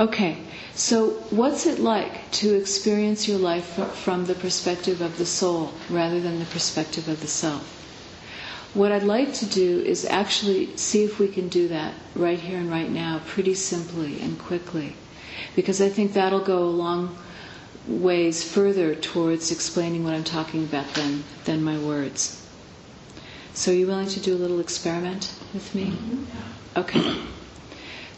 Okay, 0.00 0.38
so 0.74 1.10
what's 1.30 1.66
it 1.66 1.78
like 1.78 2.30
to 2.32 2.54
experience 2.54 3.28
your 3.28 3.38
life 3.38 3.66
from 3.96 4.24
the 4.26 4.34
perspective 4.34 5.00
of 5.02 5.18
the 5.18 5.26
soul 5.26 5.72
rather 5.90 6.20
than 6.20 6.38
the 6.38 6.46
perspective 6.46 7.08
of 7.08 7.20
the 7.20 7.26
self? 7.26 7.78
What 8.74 8.90
I'd 8.90 9.02
like 9.02 9.34
to 9.34 9.46
do 9.46 9.80
is 9.80 10.06
actually 10.06 10.74
see 10.78 11.04
if 11.04 11.18
we 11.18 11.28
can 11.28 11.48
do 11.48 11.68
that 11.68 11.92
right 12.14 12.38
here 12.38 12.58
and 12.58 12.70
right 12.70 12.90
now, 12.90 13.20
pretty 13.26 13.54
simply 13.54 14.18
and 14.22 14.38
quickly, 14.38 14.96
because 15.54 15.82
I 15.82 15.90
think 15.90 16.14
that'll 16.14 16.40
go 16.40 16.60
a 16.62 16.72
long 16.84 17.18
ways 17.86 18.42
further 18.42 18.94
towards 18.94 19.50
explaining 19.50 20.04
what 20.04 20.14
I'm 20.14 20.24
talking 20.24 20.64
about 20.64 20.94
than, 20.94 21.24
than 21.44 21.62
my 21.62 21.76
words. 21.78 22.38
So, 23.52 23.72
are 23.72 23.74
you 23.74 23.86
willing 23.86 24.08
to 24.08 24.20
do 24.20 24.34
a 24.34 24.38
little 24.40 24.60
experiment 24.60 25.34
with 25.52 25.74
me? 25.74 25.90
Mm-hmm. 25.90 26.78
Okay. 26.80 27.16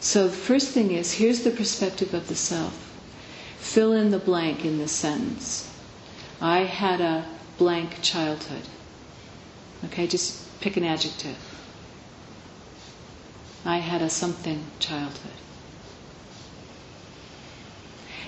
So, 0.05 0.27
the 0.27 0.35
first 0.37 0.69
thing 0.69 0.91
is 0.91 1.13
here's 1.13 1.41
the 1.41 1.49
perspective 1.49 2.13
of 2.13 2.27
the 2.27 2.35
self. 2.35 2.91
Fill 3.57 3.91
in 3.91 4.11
the 4.11 4.19
blank 4.19 4.63
in 4.63 4.77
this 4.77 4.91
sentence. 4.91 5.67
I 6.39 6.59
had 6.59 7.01
a 7.01 7.25
blank 7.57 8.03
childhood. 8.03 8.67
Okay, 9.85 10.05
just 10.05 10.61
pick 10.61 10.77
an 10.77 10.83
adjective. 10.83 11.35
I 13.65 13.77
had 13.79 14.03
a 14.03 14.09
something 14.11 14.67
childhood. 14.77 15.39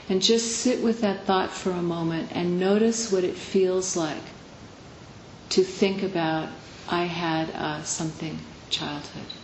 And 0.10 0.19
just 0.19 0.57
sit 0.57 0.81
with 0.81 1.01
that 1.01 1.27
thought 1.27 1.51
for 1.51 1.69
a 1.69 1.84
moment 1.84 2.31
and 2.31 2.60
notice 2.60 3.12
what 3.12 3.24
it 3.24 3.36
feels 3.38 3.96
like 3.96 4.24
to 5.50 5.62
think 5.63 6.01
about 6.01 6.50
I 6.89 7.03
had 7.03 7.50
a 7.50 7.86
something 7.86 8.39
childhood. 8.72 9.37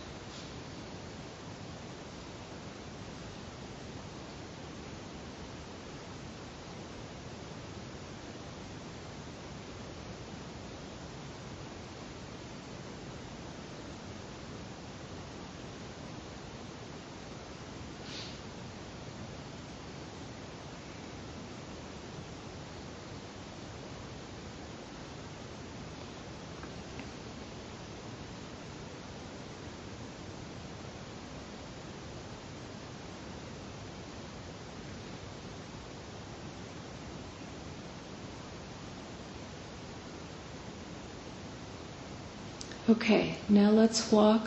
Okay, 42.94 43.34
now 43.48 43.70
let's 43.70 44.12
walk 44.12 44.46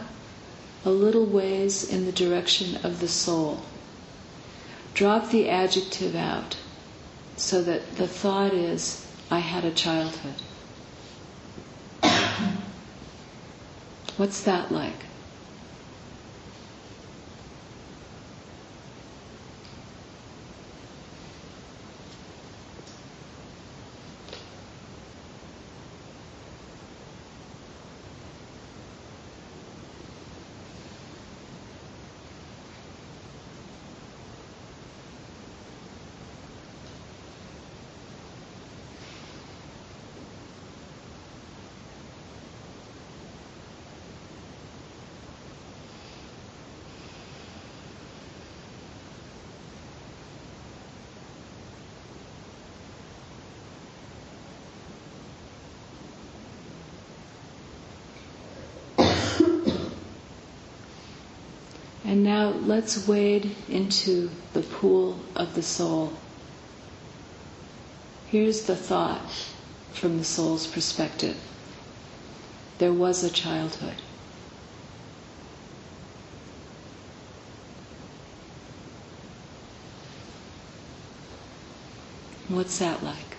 a 0.86 0.90
little 0.90 1.26
ways 1.26 1.84
in 1.84 2.06
the 2.06 2.14
direction 2.14 2.78
of 2.78 3.02
the 3.02 3.08
soul. 3.10 3.60
Drop 4.94 5.32
the 5.32 5.50
adjective 5.50 6.16
out 6.16 6.56
so 7.36 7.62
that 7.62 7.98
the 7.98 8.08
thought 8.08 8.54
is, 8.54 9.06
I 9.30 9.40
had 9.40 9.66
a 9.66 9.72
childhood. 9.72 10.36
What's 14.16 14.42
that 14.44 14.72
like? 14.72 15.04
And 62.18 62.24
now 62.24 62.50
let's 62.50 63.08
wade 63.08 63.56
into 63.70 64.32
the 64.54 64.64
pool 64.64 65.20
of 65.36 65.54
the 65.54 65.62
soul. 65.62 66.14
Here's 68.26 68.64
the 68.64 68.76
thought 68.76 69.30
from 69.94 70.18
the 70.18 70.24
soul's 70.24 70.66
perspective 70.66 71.38
there 72.80 72.92
was 72.92 73.24
a 73.24 73.30
childhood. 73.30 74.02
What's 82.48 82.80
that 82.80 83.04
like? 83.04 83.37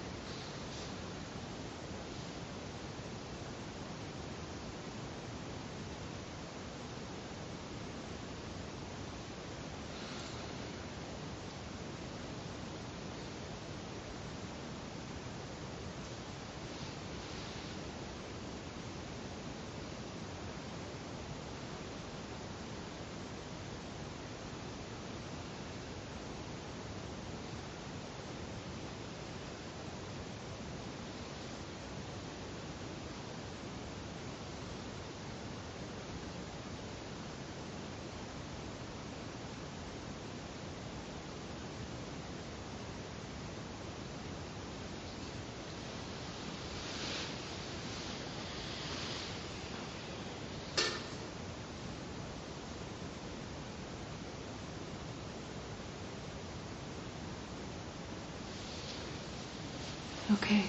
Okay. 60.31 60.65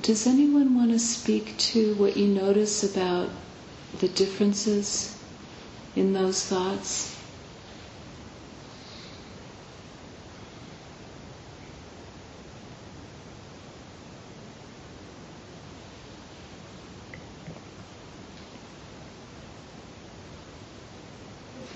Does 0.00 0.26
anyone 0.26 0.74
want 0.74 0.90
to 0.90 0.98
speak 0.98 1.56
to 1.58 1.94
what 1.94 2.16
you 2.16 2.26
notice 2.26 2.82
about 2.82 3.28
the 4.00 4.08
differences 4.08 5.16
in 5.94 6.12
those 6.14 6.44
thoughts? 6.46 7.14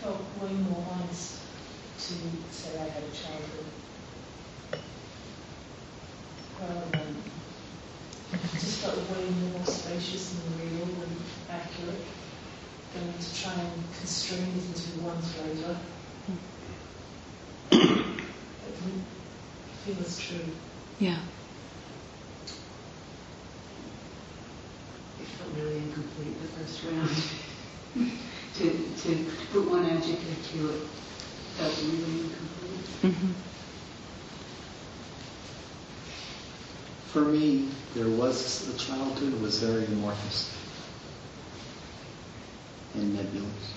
Felt 0.01 0.23
way 0.41 0.53
more 0.53 0.87
honest 0.91 1.39
to 1.99 2.15
say 2.51 2.79
I 2.79 2.89
had 2.89 3.03
a 3.03 3.11
childhood 3.13 3.67
rather 6.61 6.87
than 6.93 7.23
it 8.33 8.53
just 8.53 8.79
felt 8.81 8.97
way 9.11 9.29
more 9.97 10.03
spacious 10.03 10.35
and 10.45 10.61
real 10.61 10.83
and 11.03 11.17
accurate 11.51 12.05
than 12.93 13.13
to 13.19 13.43
try 13.43 13.53
and 13.55 13.85
constrain 13.99 14.43
it 14.43 14.65
into 14.67 15.01
one 15.01 15.21
flavour. 15.23 15.77
It 17.73 18.75
didn't 18.85 19.07
feel 19.85 19.97
as 20.05 20.19
true. 20.19 20.53
Yeah. 20.99 21.17
It 25.19 25.27
felt 25.29 25.51
really 25.57 25.79
incomplete 25.79 26.43
the 26.43 26.49
first 26.49 26.85
round. 26.85 27.09
to, 28.55 28.65
to 29.03 29.31
put 29.53 29.71
one 29.71 29.87
adjective 29.87 30.47
to 30.53 30.69
it 30.71 30.81
felt 31.57 31.79
really 31.85 32.21
incomplete. 32.21 32.87
hmm 33.01 33.33
For 37.07 37.23
me, 37.23 37.71
there 37.97 38.09
was 38.11 38.67
the 38.71 38.79
childhood 38.79 39.33
that 39.33 39.41
was 39.41 39.59
very 39.59 39.87
amorphous 39.87 40.55
and 42.95 43.15
nebulous. 43.15 43.73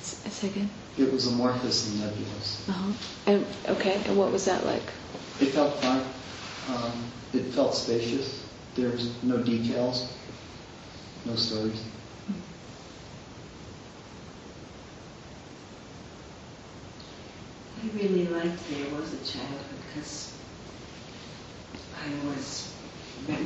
Say 0.00 0.48
again. 0.48 0.70
It 0.96 1.12
was 1.12 1.26
amorphous 1.26 1.90
and 1.90 2.00
nebulous. 2.00 2.66
Uh-huh. 2.68 2.92
And 3.26 3.46
okay, 3.68 4.00
and 4.06 4.16
what 4.16 4.32
was 4.32 4.46
that 4.46 4.64
like? 4.64 4.82
It 5.40 5.46
felt 5.48 5.74
fine. 5.82 6.02
Um, 6.70 7.10
it 7.34 7.52
felt 7.52 7.74
spacious. 7.74 8.42
There's 8.74 9.22
no 9.22 9.38
details, 9.38 10.12
no 11.26 11.34
stories. 11.36 11.82
I 17.82 17.88
really 17.94 18.26
liked 18.28 18.58
there 18.70 18.94
was 18.98 19.12
a 19.12 19.18
childhood 19.18 19.78
because 19.92 20.32
I 21.94 22.26
was 22.26 22.72
ve- 22.72 22.75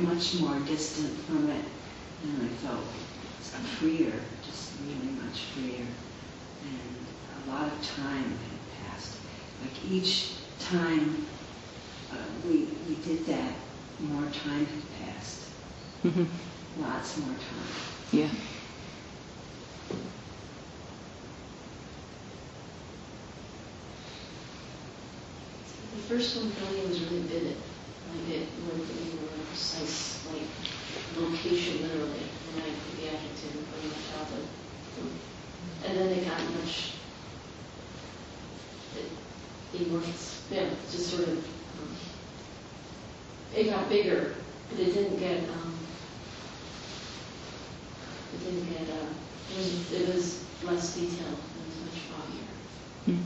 much 0.01 0.39
more 0.39 0.59
distant 0.59 1.17
from 1.25 1.49
it 1.49 1.65
and 2.23 2.43
I 2.43 2.47
felt 2.55 2.83
freer, 3.81 4.13
just 4.45 4.73
really 4.85 5.11
much 5.13 5.39
freer. 5.55 5.87
And 6.63 7.07
a 7.45 7.49
lot 7.49 7.65
of 7.67 7.81
time 7.83 8.37
had 8.37 8.87
passed. 8.87 9.17
Like 9.61 9.73
each 9.89 10.33
time 10.59 11.27
uh, 12.11 12.15
we, 12.45 12.77
we 12.87 12.95
did 13.03 13.25
that, 13.25 13.55
more 13.99 14.29
time 14.31 14.65
had 14.65 15.15
passed. 15.15 15.41
hmm 16.03 16.25
Lots 16.77 17.17
more 17.17 17.33
time. 17.35 17.67
Yeah. 18.13 18.29
The 25.95 26.01
first 26.01 26.37
one 26.37 26.51
for 26.51 26.71
me 26.73 26.85
was 26.87 27.01
really 27.01 27.21
vivid. 27.23 27.57
Like 28.11 28.29
it 28.29 28.47
went 28.67 28.89
in 28.89 29.19
a 29.39 29.45
precise, 29.47 30.27
like, 30.31 30.47
location 31.15 31.81
literally, 31.81 32.27
and 32.53 32.63
I 32.63 32.71
in 33.55 33.65
front 33.65 33.85
of 33.85 33.91
my 33.91 34.03
childhood. 34.11 34.47
And 35.83 35.97
then 35.97 36.07
it 36.09 36.27
got 36.27 36.39
much, 36.55 36.93
it, 38.95 39.81
it 39.81 39.89
was, 39.91 40.43
yeah, 40.51 40.69
just 40.91 41.09
sort 41.09 41.27
of, 41.27 41.37
um, 41.39 41.97
it 43.55 43.69
got 43.69 43.89
bigger, 43.89 44.35
but 44.69 44.79
it 44.79 44.93
didn't 44.93 45.17
get, 45.17 45.49
um, 45.49 45.79
it 48.33 48.39
didn't 48.43 48.69
get, 48.69 48.95
uh, 48.95 49.07
it 49.53 49.57
was, 49.57 49.91
it 49.91 50.13
was 50.13 50.45
less 50.63 50.95
detailed, 50.95 51.33
it 51.33 51.67
was 51.67 51.79
much 51.83 52.03
foggier. 52.09 52.47
Mm. 53.07 53.23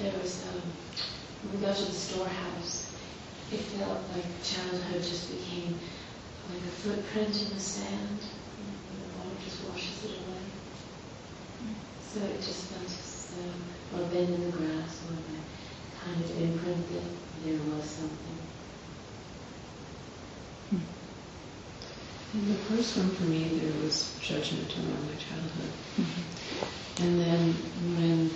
there 0.00 0.18
was, 0.20 0.46
um, 0.48 0.62
when 1.42 1.60
we 1.60 1.66
go 1.66 1.72
to 1.72 1.84
the 1.84 1.92
storehouse, 1.92 2.86
it 3.52 3.60
felt 3.60 4.00
like 4.12 4.24
childhood 4.42 5.02
just 5.02 5.30
became 5.30 5.78
like 6.50 6.62
a 7.16 7.24
footprint 7.24 7.48
in 7.48 7.56
the 7.56 7.60
sand, 7.60 8.18
and 8.20 9.00
the 9.00 9.08
water 9.18 9.36
just 9.44 9.64
washes 9.64 10.04
it 10.04 10.10
away. 10.10 10.44
So 12.12 12.20
it 12.20 12.42
just 12.42 12.66
felt 12.66 12.84
as 12.84 13.28
though, 13.32 13.98
or 13.98 14.04
a 14.04 14.08
bend 14.08 14.34
in 14.34 14.50
the 14.50 14.56
grass, 14.56 15.02
or 15.08 15.14
a 15.16 16.04
kind 16.04 16.24
of 16.24 16.30
imprint 16.42 16.92
that 16.92 17.02
there 17.44 17.58
was 17.72 17.84
something. 17.84 18.36
In 22.34 22.48
the 22.48 22.58
first 22.64 22.96
one 22.98 23.10
for 23.10 23.24
me, 23.24 23.48
there 23.60 23.82
was 23.82 24.14
judgment 24.20 24.74
around 24.76 25.06
my 25.06 25.16
childhood. 25.16 25.72
And 27.00 27.20
then 27.20 27.52
when 27.96 28.30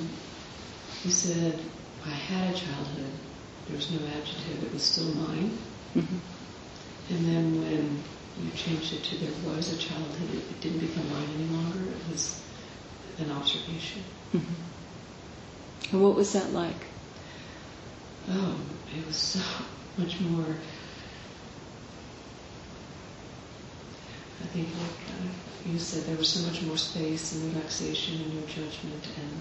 you 1.04 1.10
said 1.10 1.58
I 2.06 2.10
had 2.10 2.54
a 2.54 2.58
childhood, 2.58 3.12
there 3.66 3.76
was 3.76 3.90
no 3.90 3.98
adjective, 4.06 4.64
it 4.64 4.72
was 4.72 4.82
still 4.82 5.12
mine. 5.14 5.58
Mm-hmm. 5.94 6.18
And 7.10 7.26
then 7.26 7.62
when 7.62 8.02
you 8.38 8.50
changed 8.52 8.92
it 8.92 9.04
to 9.04 9.16
there 9.16 9.32
was 9.54 9.72
a 9.72 9.78
childhood, 9.78 10.30
it, 10.34 10.38
it 10.50 10.60
didn't 10.60 10.80
become 10.80 11.10
mine 11.12 11.28
any 11.34 11.48
longer, 11.48 11.90
it 11.90 12.12
was 12.12 12.40
an 13.18 13.30
observation. 13.30 14.02
Mm-hmm. 14.32 15.92
And 15.92 16.02
what 16.02 16.14
was 16.14 16.32
that 16.32 16.52
like? 16.52 16.86
Oh, 18.28 18.56
it 18.96 19.06
was 19.06 19.16
so 19.16 19.40
much 19.96 20.20
more. 20.20 20.56
I 24.42 24.46
think, 24.46 24.68
like 24.68 25.00
uh, 25.08 25.70
you 25.70 25.78
said, 25.78 26.04
there 26.04 26.16
was 26.16 26.28
so 26.28 26.46
much 26.48 26.62
more 26.62 26.76
space 26.76 27.34
and 27.34 27.54
relaxation 27.54 28.22
and 28.22 28.34
no 28.34 28.46
judgment, 28.46 29.06
and 29.16 29.40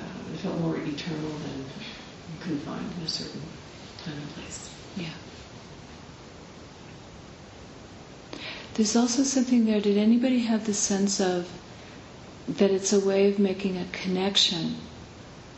uh, 0.00 0.32
it 0.32 0.38
felt 0.38 0.58
more 0.60 0.76
eternal 0.76 1.30
than 1.30 1.64
confined 2.40 2.90
in 2.98 3.04
a 3.04 3.08
certain 3.08 3.42
time 4.04 4.16
and 4.16 4.34
place. 4.34 4.70
Yeah. 4.96 5.10
There's 8.76 8.94
also 8.94 9.22
something 9.22 9.64
there. 9.64 9.80
Did 9.80 9.96
anybody 9.96 10.40
have 10.40 10.66
the 10.66 10.74
sense 10.74 11.18
of 11.18 11.48
that 12.46 12.70
it's 12.70 12.92
a 12.92 13.00
way 13.00 13.26
of 13.30 13.38
making 13.38 13.78
a 13.78 13.86
connection 13.90 14.76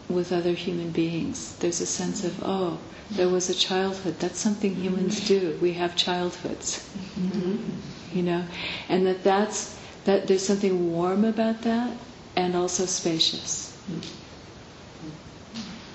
with 0.09 0.31
other 0.33 0.53
human 0.53 0.91
beings? 0.91 1.57
There's 1.57 1.81
a 1.81 1.87
sense 1.87 2.23
of, 2.23 2.41
oh, 2.45 2.79
there 3.11 3.29
was 3.29 3.51
a 3.51 3.55
childhood. 3.55 4.21
That's 4.21 4.39
something 4.39 4.77
humans 4.77 5.27
do. 5.27 5.59
We 5.61 5.73
have 5.73 5.97
childhoods, 5.97 6.89
you 8.13 8.23
know, 8.23 8.45
and 8.89 9.05
that 9.07 9.25
that's 9.25 9.77
that. 10.05 10.29
There's 10.29 10.47
something 10.47 10.93
warm 10.93 11.25
about 11.25 11.63
that, 11.63 11.97
and 12.37 12.55
also 12.55 12.87
spacious. 12.87 13.77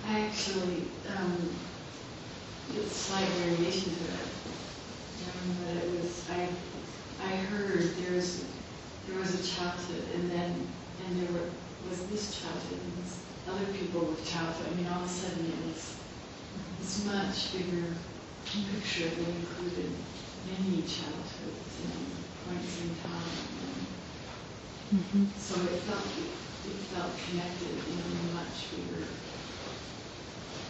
I 0.09 0.19
actually, 0.21 0.83
um, 1.17 1.49
it's 2.75 2.95
slight 2.97 3.27
variation 3.29 3.93
to 3.95 4.03
that. 4.11 4.27
Um, 5.23 5.55
but 5.65 5.83
it 5.83 5.89
was, 6.01 6.29
I, 6.29 6.47
I 7.23 7.35
heard 7.35 7.79
there 7.97 8.13
was, 8.13 8.45
there 9.07 9.17
was 9.19 9.33
a 9.39 9.43
childhood, 9.55 10.03
and 10.15 10.29
then, 10.31 10.67
and 11.05 11.21
there 11.21 11.31
were, 11.31 11.49
was 11.89 12.07
this 12.07 12.39
childhood, 12.41 12.79
and 12.83 13.03
this 13.03 13.19
other 13.47 13.65
people 13.73 14.01
with 14.01 14.25
childhood. 14.29 14.67
I 14.71 14.75
mean, 14.75 14.87
all 14.87 15.01
of 15.03 15.05
a 15.05 15.09
sudden 15.09 15.45
it 15.45 15.65
was 15.67 15.97
this 16.79 17.05
much 17.05 17.53
bigger 17.53 17.95
picture 18.71 19.09
that 19.09 19.27
included 19.29 19.91
many 20.45 20.83
childhoods 20.83 21.79
and 21.83 22.23
points 22.45 22.81
in 22.81 22.95
time. 22.95 23.47
And 23.61 23.87
Mm-hmm. 24.93 25.25
so 25.39 25.55
it 25.65 25.79
felt, 25.81 26.05
it 26.65 26.79
felt 26.93 27.17
connected 27.17 27.87
in 27.87 28.01
a 28.01 28.33
much 28.33 28.71
bigger, 28.71 29.07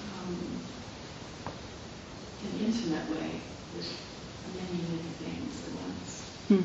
um, 0.01 0.61
an 2.43 2.59
intimate 2.59 3.09
way 3.09 3.41
with 3.75 3.85
many, 4.55 4.81
many 4.83 5.09
things 5.19 5.67
at 5.67 5.73
once. 5.73 6.22
Hmm. 6.47 6.61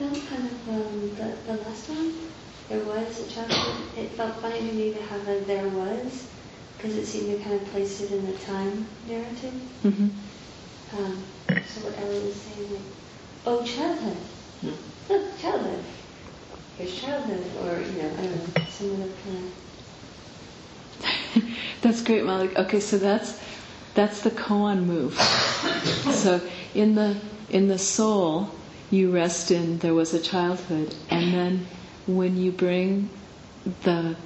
felt 0.00 0.26
kind 0.30 0.46
of 0.46 0.68
um, 0.68 1.14
the, 1.14 1.52
the 1.52 1.62
last 1.62 1.88
one. 1.90 2.14
There 2.68 2.82
was 2.84 3.20
a 3.20 3.28
childhood. 3.28 3.98
It 3.98 4.12
felt 4.12 4.40
funny 4.40 4.60
to 4.60 4.72
me 4.72 4.94
to 4.94 5.02
have 5.02 5.28
a 5.28 5.40
there 5.40 5.68
was, 5.68 6.26
because 6.76 6.96
it 6.96 7.04
seemed 7.04 7.36
to 7.36 7.44
kind 7.44 7.60
of 7.60 7.66
place 7.68 8.00
it 8.00 8.10
in 8.12 8.24
the 8.24 8.32
time 8.38 8.86
narrative. 9.06 9.52
Mm-hmm. 9.84 10.08
Um, 10.96 11.24
so 11.48 11.80
what 11.82 11.98
Ellie 11.98 12.20
was 12.20 12.34
saying, 12.34 12.72
like, 12.72 12.82
oh, 13.44 13.62
childhood. 13.62 14.16
Hmm. 14.62 15.12
Look, 15.12 15.38
childhood. 15.38 15.84
Here's 16.78 16.98
childhood, 16.98 17.44
or 17.62 17.80
you 17.80 18.02
know, 18.02 18.10
I 18.18 18.22
don't 18.22 18.56
know, 18.56 18.64
some 18.70 18.94
other 18.94 19.12
kind 19.22 19.52
that's 21.82 22.02
great, 22.02 22.24
Malik. 22.24 22.58
Okay, 22.58 22.80
so 22.80 22.96
that's 22.96 23.38
that's 23.94 24.20
the 24.22 24.30
koan 24.30 24.84
move. 24.84 25.14
so 26.12 26.40
in 26.74 26.94
the 26.94 27.16
in 27.50 27.68
the 27.68 27.78
soul, 27.78 28.50
you 28.90 29.10
rest 29.12 29.50
in 29.50 29.78
there 29.78 29.94
was 29.94 30.14
a 30.14 30.20
childhood, 30.20 30.94
and 31.10 31.32
then 31.34 31.66
when 32.06 32.36
you 32.36 32.52
bring 32.52 33.08
the 33.82 34.16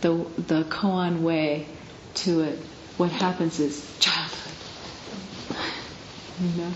the 0.00 0.14
the 0.46 0.64
koan 0.64 1.22
way 1.22 1.66
to 2.14 2.40
it, 2.42 2.58
what 2.96 3.10
happens 3.10 3.60
is 3.60 3.96
childhood. 3.98 4.36
You 6.40 6.62
know, 6.62 6.72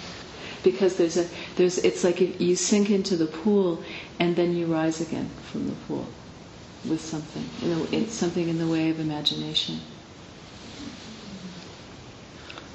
because 0.63 0.97
there's 0.97 1.17
a 1.17 1.27
there's 1.57 1.79
it's 1.79 2.05
like 2.05 2.41
you 2.41 2.57
sink 2.57 2.91
into 2.91 3.17
the 3.17 3.27
pool 3.27 3.83
and 4.19 4.37
then 4.37 4.55
you 4.55 4.67
rise 4.67 5.01
again 5.01 5.31
from 5.51 5.67
the 5.69 5.75
pool 5.87 6.07
with 6.89 7.01
something, 7.01 7.49
you 7.63 7.75
know, 7.75 7.87
it's 7.93 8.13
something 8.15 8.49
in 8.49 8.59
the 8.59 8.67
way 8.67 8.91
of 8.91 9.01
imagination. 9.01 9.81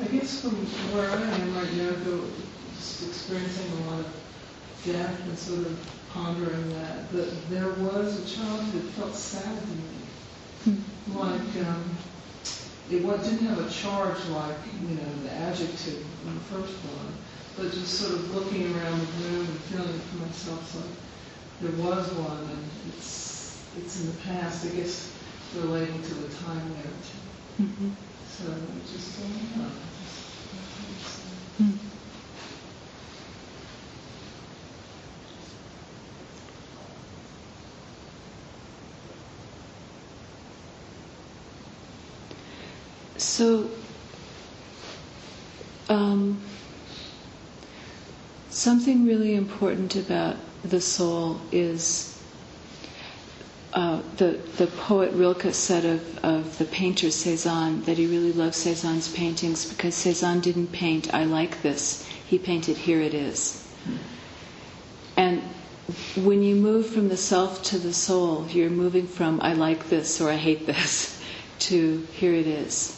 I 0.01 0.07
guess 0.29 0.41
from 0.41 0.55
where 0.93 1.09
I 1.09 1.21
am 1.21 1.55
right 1.55 1.73
now, 1.73 1.91
though, 2.05 2.29
just 2.75 3.07
experiencing 3.07 3.71
a 3.71 3.89
lot 3.89 3.99
of 3.99 4.13
death 4.85 5.19
and 5.25 5.37
sort 5.37 5.65
of 5.65 5.73
pondering 6.13 6.69
that, 6.73 7.11
that 7.11 7.49
there 7.49 7.69
was 7.69 8.19
a 8.19 8.35
childhood 8.35 8.83
that 8.83 8.89
felt 8.91 9.15
sad 9.15 9.57
to 9.59 9.67
me. 9.67 10.83
Like, 11.15 11.65
um, 11.65 11.97
it 12.91 13.01
didn't 13.01 13.47
have 13.47 13.59
a 13.59 13.69
charge 13.69 14.23
like, 14.29 14.57
you 14.81 14.95
know, 14.95 15.23
the 15.23 15.31
adjective 15.31 16.05
in 16.25 16.33
the 16.35 16.41
first 16.41 16.73
one, 16.85 17.13
but 17.57 17.73
just 17.73 17.99
sort 17.99 18.13
of 18.13 18.35
looking 18.35 18.75
around 18.75 18.99
the 18.99 19.29
room 19.29 19.45
and 19.45 19.59
feeling 19.61 19.99
for 19.99 20.17
myself, 20.17 20.69
so 20.69 20.81
there 21.61 21.75
was 21.83 22.11
one, 22.13 22.37
and 22.37 22.69
it's, 22.89 23.65
it's 23.77 24.01
in 24.01 24.07
the 24.11 24.17
past, 24.21 24.65
I 24.67 24.69
guess, 24.69 25.11
relating 25.55 26.01
to 26.03 26.13
the 26.13 26.35
time 26.35 26.73
narrative. 26.73 27.23
Mm-hmm. 27.61 27.89
So 28.29 28.45
just, 28.85 29.19
yeah, 29.19 29.65
just, 29.65 29.98
So, 43.17 43.69
um, 45.89 46.41
something 48.49 49.05
really 49.05 49.35
important 49.35 49.95
about 49.95 50.37
the 50.63 50.81
soul 50.81 51.41
is 51.51 52.18
uh, 53.73 54.01
the 54.17 54.39
the 54.57 54.67
poet 54.67 55.11
Rilke 55.13 55.53
said 55.53 55.85
of, 55.85 56.17
of 56.25 56.57
the 56.57 56.65
painter 56.65 57.11
Cezanne 57.11 57.83
that 57.83 57.97
he 57.97 58.07
really 58.07 58.33
loved 58.33 58.55
Cezanne's 58.55 59.09
paintings 59.11 59.65
because 59.69 59.93
Cezanne 59.95 60.39
didn't 60.41 60.71
paint 60.71 61.13
I 61.13 61.25
like 61.25 61.61
this. 61.61 62.07
He 62.27 62.39
painted 62.39 62.77
here 62.77 63.01
it 63.01 63.13
is. 63.13 63.65
And 65.17 65.41
when 66.15 66.41
you 66.43 66.55
move 66.55 66.87
from 66.87 67.09
the 67.09 67.17
self 67.17 67.63
to 67.63 67.77
the 67.77 67.93
soul, 67.93 68.47
you're 68.49 68.69
moving 68.69 69.07
from 69.07 69.39
I 69.41 69.53
like 69.53 69.89
this 69.89 70.19
or 70.21 70.29
I 70.29 70.35
hate 70.37 70.65
this 70.65 71.21
to 71.59 72.07
here 72.13 72.33
it 72.33 72.47
is. 72.47 72.95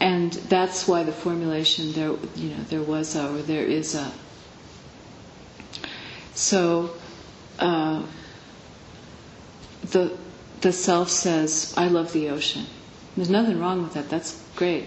And 0.00 0.32
that's 0.32 0.86
why 0.88 1.02
the 1.04 1.12
formulation 1.12 1.92
there 1.92 2.12
you 2.34 2.50
know 2.50 2.62
there 2.68 2.82
was 2.82 3.14
a 3.14 3.28
or 3.28 3.38
there 3.42 3.64
is 3.64 3.94
a 3.94 4.12
so 6.34 6.90
uh, 7.60 8.02
the 9.90 10.16
the 10.64 10.72
self 10.72 11.10
says, 11.10 11.74
I 11.76 11.88
love 11.88 12.12
the 12.14 12.30
ocean. 12.30 12.64
There's 13.16 13.28
nothing 13.28 13.60
wrong 13.60 13.82
with 13.82 13.92
that, 13.94 14.08
that's 14.08 14.42
great. 14.56 14.86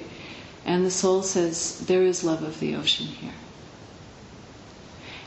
And 0.66 0.84
the 0.84 0.90
soul 0.92 1.22
says, 1.22 1.86
there 1.86 2.02
is 2.02 2.24
love 2.24 2.42
of 2.42 2.60
the 2.60 2.76
ocean 2.76 3.06
here. 3.06 3.34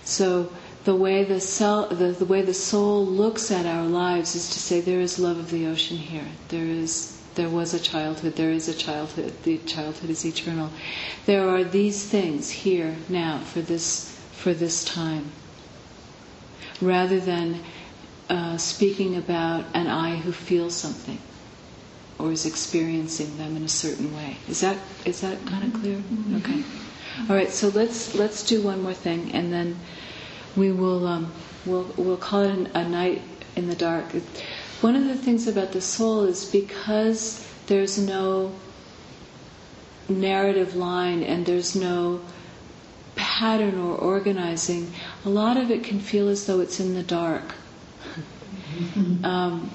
So 0.03 0.51
the 0.85 0.97
way 0.97 1.23
the, 1.23 1.41
cell, 1.41 1.87
the, 1.87 2.09
the 2.11 2.25
way 2.25 2.43
the 2.43 2.53
soul 2.53 3.07
looks 3.07 3.53
at 3.53 3.65
our 3.65 3.85
lives 3.87 4.35
is 4.35 4.51
to 4.51 4.59
say, 4.59 4.81
there 4.81 5.01
is 5.01 5.21
love 5.21 5.39
of 5.39 5.51
the 5.53 5.67
ocean 5.69 5.97
here. 5.99 6.27
There 6.49 6.67
is 6.67 7.17
there 7.37 7.49
was 7.49 7.73
a 7.73 7.79
childhood, 7.79 8.35
there 8.35 8.51
is 8.51 8.69
a 8.69 8.75
childhood, 8.75 9.33
the 9.45 9.59
childhood 9.59 10.11
is 10.11 10.27
eternal. 10.27 10.69
There 11.27 11.49
are 11.49 11.63
these 11.63 12.05
things 12.05 12.51
here 12.51 12.97
now 13.09 13.39
for 13.39 13.61
this 13.61 14.11
for 14.33 14.53
this 14.53 14.85
time. 14.85 15.31
rather 16.81 17.21
than 17.21 17.61
uh, 18.31 18.57
speaking 18.57 19.17
about 19.17 19.65
an 19.75 19.87
I 19.89 20.17
who 20.17 20.33
feels 20.33 20.75
something 20.75 21.19
or 22.19 22.33
is 22.33 22.47
experiencing 22.47 23.37
them 23.37 23.57
in 23.57 23.65
a 23.65 23.69
certain 23.69 24.15
way. 24.17 24.37
Is 24.49 24.61
that 24.61 24.79
is 25.05 25.21
that 25.21 25.45
kind 25.47 25.65
of 25.65 25.81
clear? 25.81 26.01
Okay. 26.37 26.63
All 27.29 27.37
right. 27.37 27.51
So 27.51 27.69
let's 27.69 28.15
let's 28.15 28.43
do 28.47 28.63
one 28.63 28.83
more 28.83 28.95
thing, 28.95 29.33
and 29.33 29.53
then 29.53 29.77
we 30.57 30.71
will 30.73 31.07
um, 31.07 31.33
we'll 31.67 31.93
we'll 31.97 32.17
call 32.17 32.43
it 32.43 32.71
a 32.75 32.89
night 32.89 33.21
in 33.57 33.69
the 33.69 33.75
dark. 33.77 34.07
One 34.81 34.97
of 34.97 35.05
the 35.05 35.17
things 35.17 35.47
about 35.47 35.73
the 35.73 35.81
soul 35.83 36.23
is 36.25 36.45
because 36.47 37.47
there's 37.67 37.99
no 37.99 38.53
narrative 40.09 40.75
line 40.75 41.23
and 41.23 41.45
there's 41.47 41.77
no 41.77 42.21
pattern 43.15 43.79
or 43.79 43.95
organizing, 43.97 44.93
a 45.25 45.29
lot 45.29 45.57
of 45.57 45.71
it 45.71 45.85
can 45.85 46.01
feel 46.01 46.29
as 46.29 46.47
though 46.47 46.61
it's 46.61 46.81
in 46.81 46.95
the 46.95 47.03
dark. 47.03 47.55
um, 49.25 49.71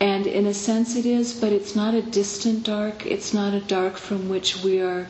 and 0.00 0.26
in 0.26 0.46
a 0.46 0.54
sense 0.54 0.94
it 0.96 1.06
is, 1.06 1.32
but 1.38 1.52
it's 1.52 1.74
not 1.74 1.94
a 1.94 2.02
distant 2.02 2.62
dark. 2.64 3.04
It's 3.06 3.34
not 3.34 3.52
a 3.54 3.60
dark 3.60 3.96
from 3.96 4.28
which 4.28 4.62
we 4.62 4.80
are 4.80 5.08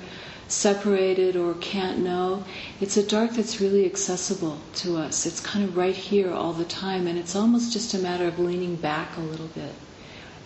separated 0.49 1.37
or 1.37 1.53
can't 1.55 1.99
know. 1.99 2.43
It's 2.81 2.97
a 2.97 3.03
dark 3.07 3.33
that's 3.33 3.61
really 3.61 3.85
accessible 3.85 4.59
to 4.77 4.97
us. 4.97 5.27
It's 5.27 5.41
kind 5.41 5.63
of 5.65 5.77
right 5.77 5.95
here 5.95 6.33
all 6.33 6.55
the 6.55 6.65
time, 6.65 7.07
and 7.07 7.19
it's 7.19 7.37
almost 7.37 7.73
just 7.73 7.93
a 7.93 7.99
matter 7.99 8.27
of 8.27 8.39
leaning 8.39 8.77
back 8.77 9.17
a 9.17 9.21
little 9.21 9.49
bit. 9.49 9.75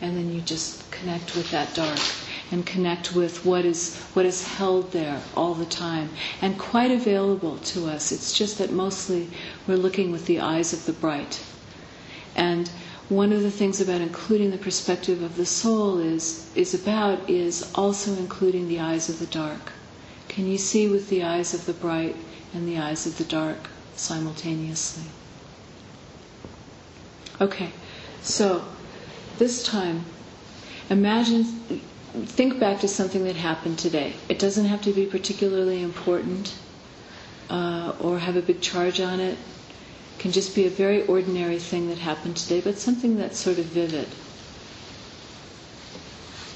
And 0.00 0.16
then 0.16 0.32
you 0.34 0.40
just 0.40 0.90
connect 0.90 1.36
with 1.36 1.50
that 1.52 1.72
dark 1.74 2.00
and 2.50 2.66
connect 2.66 3.14
with 3.14 3.44
what 3.46 3.64
is 3.64 3.96
what 4.14 4.26
is 4.26 4.44
held 4.46 4.90
there 4.90 5.22
all 5.36 5.54
the 5.54 5.64
time 5.66 6.10
and 6.42 6.58
quite 6.58 6.90
available 6.90 7.58
to 7.58 7.86
us. 7.86 8.10
It's 8.10 8.36
just 8.36 8.58
that 8.58 8.72
mostly 8.72 9.30
we're 9.68 9.76
looking 9.76 10.10
with 10.10 10.26
the 10.26 10.40
eyes 10.40 10.72
of 10.72 10.84
the 10.84 10.92
bright. 10.92 11.40
And 12.36 12.68
one 13.08 13.32
of 13.32 13.42
the 13.42 13.50
things 13.50 13.80
about 13.80 14.00
including 14.00 14.50
the 14.50 14.58
perspective 14.58 15.22
of 15.22 15.36
the 15.36 15.46
soul 15.46 15.98
is 15.98 16.50
is 16.54 16.72
about 16.74 17.28
is 17.28 17.70
also 17.74 18.12
including 18.16 18.68
the 18.68 18.80
eyes 18.80 19.08
of 19.08 19.18
the 19.18 19.26
dark. 19.26 19.72
Can 20.28 20.46
you 20.46 20.56
see 20.58 20.88
with 20.88 21.08
the 21.10 21.22
eyes 21.24 21.52
of 21.52 21.66
the 21.66 21.72
bright 21.74 22.16
and 22.54 22.66
the 22.66 22.78
eyes 22.78 23.06
of 23.06 23.18
the 23.18 23.24
dark 23.24 23.68
simultaneously? 23.96 25.04
Okay, 27.40 27.70
so 28.22 28.64
this 29.38 29.62
time, 29.62 30.04
imagine, 30.88 31.44
think 32.24 32.60
back 32.60 32.80
to 32.80 32.88
something 32.88 33.24
that 33.24 33.36
happened 33.36 33.78
today. 33.78 34.14
It 34.28 34.38
doesn't 34.38 34.66
have 34.66 34.82
to 34.82 34.92
be 34.92 35.06
particularly 35.06 35.82
important 35.82 36.54
uh, 37.50 37.92
or 38.00 38.18
have 38.18 38.36
a 38.36 38.42
big 38.42 38.60
charge 38.60 39.00
on 39.00 39.20
it. 39.20 39.36
Can 40.18 40.32
just 40.32 40.54
be 40.54 40.66
a 40.66 40.70
very 40.70 41.04
ordinary 41.06 41.58
thing 41.58 41.88
that 41.88 41.98
happened 41.98 42.36
today, 42.36 42.60
but 42.60 42.78
something 42.78 43.16
that's 43.16 43.38
sort 43.38 43.58
of 43.58 43.66
vivid. 43.66 44.08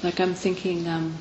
Like 0.03 0.19
I'm 0.19 0.35
thinking, 0.35 0.87
um, 0.87 1.17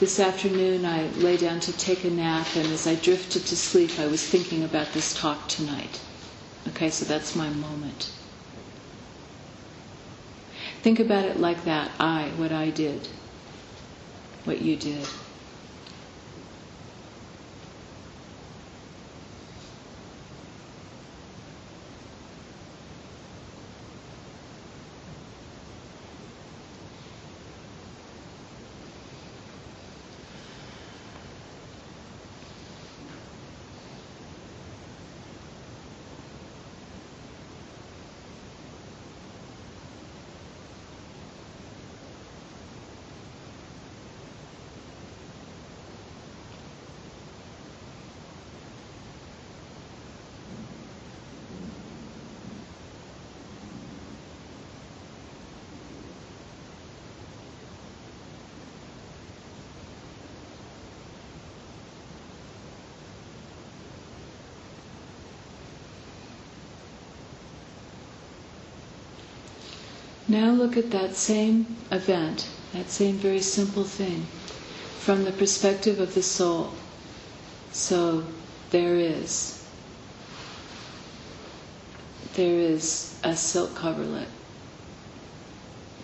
this 0.00 0.20
afternoon 0.20 0.84
I 0.84 1.06
lay 1.18 1.36
down 1.36 1.60
to 1.60 1.72
take 1.72 2.04
a 2.04 2.10
nap, 2.10 2.46
and 2.54 2.66
as 2.72 2.86
I 2.86 2.96
drifted 2.96 3.46
to 3.46 3.56
sleep, 3.56 3.98
I 3.98 4.06
was 4.06 4.22
thinking 4.26 4.62
about 4.62 4.92
this 4.92 5.14
talk 5.18 5.48
tonight. 5.48 6.00
Okay, 6.68 6.90
so 6.90 7.04
that's 7.06 7.34
my 7.34 7.48
moment. 7.48 8.10
Think 10.82 11.00
about 11.00 11.24
it 11.24 11.40
like 11.40 11.64
that 11.64 11.90
I, 11.98 12.28
what 12.36 12.52
I 12.52 12.70
did, 12.70 13.08
what 14.44 14.60
you 14.60 14.76
did. 14.76 15.06
Now 70.28 70.50
look 70.50 70.76
at 70.76 70.90
that 70.90 71.14
same 71.14 71.76
event, 71.92 72.48
that 72.72 72.90
same 72.90 73.14
very 73.16 73.40
simple 73.40 73.84
thing, 73.84 74.26
from 74.98 75.24
the 75.24 75.30
perspective 75.30 76.00
of 76.00 76.14
the 76.14 76.22
soul. 76.22 76.72
So 77.70 78.24
there 78.70 78.96
is. 78.96 79.64
There 82.34 82.58
is 82.58 83.18
a 83.22 83.36
silk 83.36 83.76
coverlet. 83.76 84.28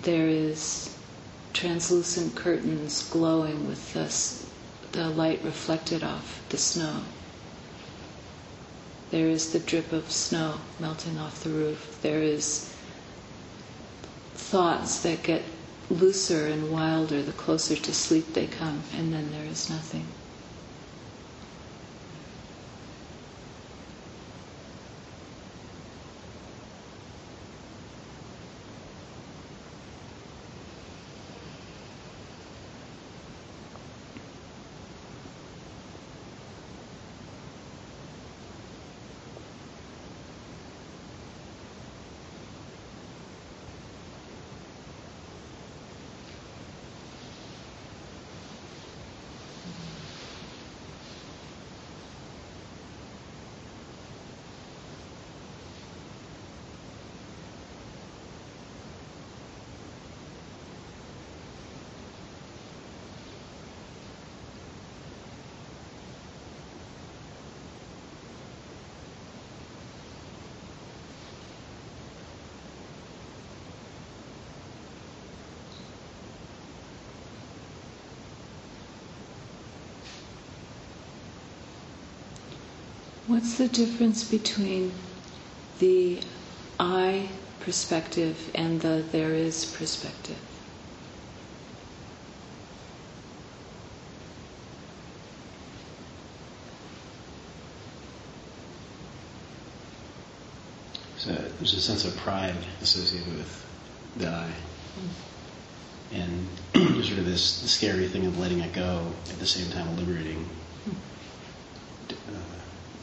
There 0.03 0.29
is 0.29 0.97
translucent 1.53 2.37
curtains 2.37 3.09
glowing 3.11 3.67
with 3.67 3.93
the, 3.93 4.99
the 4.99 5.09
light 5.11 5.43
reflected 5.43 6.05
off 6.05 6.43
the 6.49 6.59
snow. 6.59 7.03
There 9.11 9.29
is 9.29 9.53
the 9.53 9.59
drip 9.59 9.93
of 9.93 10.11
snow 10.11 10.59
melting 10.79 11.19
off 11.19 11.43
the 11.43 11.51
roof. 11.51 11.99
There 12.03 12.23
is 12.23 12.73
thoughts 14.43 15.03
that 15.03 15.23
get 15.23 15.43
looser 15.91 16.47
and 16.47 16.71
wilder 16.71 17.23
the 17.23 17.33
closer 17.33 17.77
to 17.77 17.95
sleep 17.95 18.35
they 18.35 18.47
come, 18.47 18.83
and 18.97 19.13
then 19.13 19.31
there 19.33 19.45
is 19.47 19.71
nothing. 19.71 20.07
What's 83.33 83.57
the 83.57 83.67
difference 83.67 84.25
between 84.31 84.93
the 85.79 86.21
I 86.79 87.31
perspective 87.61 88.51
and 88.55 88.79
the 88.83 89.03
there 89.11 89.33
is 89.33 89.65
perspective? 89.65 90.37
So 101.17 101.31
there's 101.33 101.73
a 101.73 101.81
sense 101.81 102.05
of 102.05 102.15
pride 102.19 102.55
associated 102.83 103.33
with 103.33 103.67
the 104.19 104.29
I. 104.29 104.51
And 106.13 106.47
sort 106.75 107.19
of 107.19 107.25
this 107.25 107.43
scary 107.43 108.09
thing 108.09 108.27
of 108.27 108.39
letting 108.39 108.61
it 108.61 108.75
go 108.75 109.11
at 109.31 109.39
the 109.39 109.47
same 109.47 109.73
time 109.73 109.97
liberating 109.97 110.47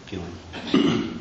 feeling. 0.09 1.19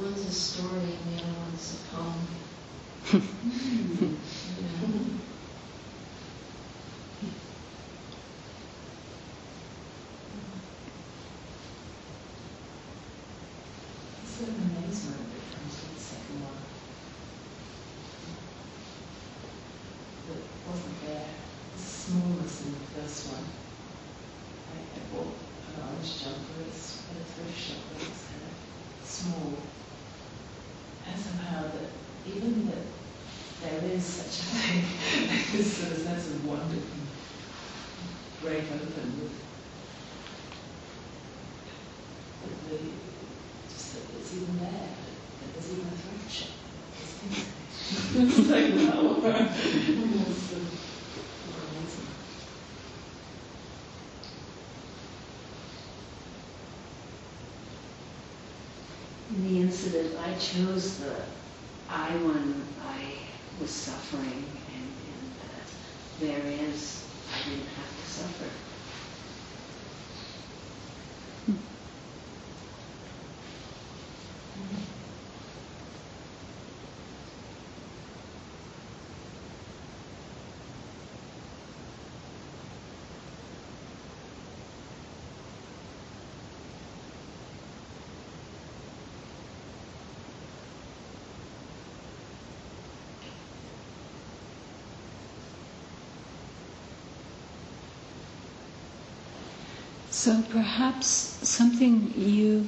One's 0.00 0.26
a 0.26 0.32
story 0.32 0.80
and 0.80 1.18
the 1.18 1.22
other 1.22 1.32
one's 1.38 1.82
a 1.82 1.96
poem. 3.14 4.20
First 22.94 23.26
one. 23.26 23.44
I, 24.70 24.76
I 24.78 25.00
bought 25.10 25.34
an 25.66 25.82
orange 25.82 26.22
jumper 26.22 26.62
at 26.62 26.70
a 26.70 27.24
thrift 27.26 27.58
shop 27.58 27.82
that 27.90 27.98
was 27.98 28.22
kind 28.30 28.46
of 28.46 28.54
small. 29.02 29.52
And 31.06 31.18
somehow 31.20 31.62
that 31.74 31.90
even 32.24 32.66
that 32.70 32.86
there 33.62 33.90
is 33.90 34.04
such 34.04 34.38
a 34.38 34.46
thing, 34.54 34.84
this 35.52 35.76
sort 35.76 35.92
of 35.92 35.98
sense 35.98 36.26
of 36.30 36.46
wonder 36.46 36.76
can 36.76 37.02
break 38.42 38.64
open 38.70 39.20
with 39.20 39.34
the, 42.42 42.76
the 42.76 42.78
just 43.68 43.94
that 43.94 44.18
it's 44.20 44.34
even 44.34 44.58
there, 44.58 44.70
that 45.40 45.52
there's 45.52 45.72
even 45.72 45.88
a 45.88 46.30
shop. 46.30 46.48
It's 48.16 48.48
like, 48.48 48.72
wow. 48.94 49.16
It's, 49.24 50.52
um, 50.54 50.66
amazing. 59.38 59.83
Incident, 59.94 60.20
I 60.26 60.34
chose 60.38 60.98
the 60.98 61.14
I 61.88 62.10
one 62.16 62.66
I 62.84 63.04
was 63.60 63.70
suffering, 63.70 64.44
and, 64.74 64.90
and 65.06 65.32
uh, 65.40 65.68
there 66.18 66.68
is, 66.68 67.06
I 67.32 67.48
didn't 67.48 67.68
have 67.68 67.96
to 68.00 68.10
suffer. 68.10 68.50
So 100.24 100.40
perhaps 100.48 101.06
something 101.46 102.14
you 102.16 102.66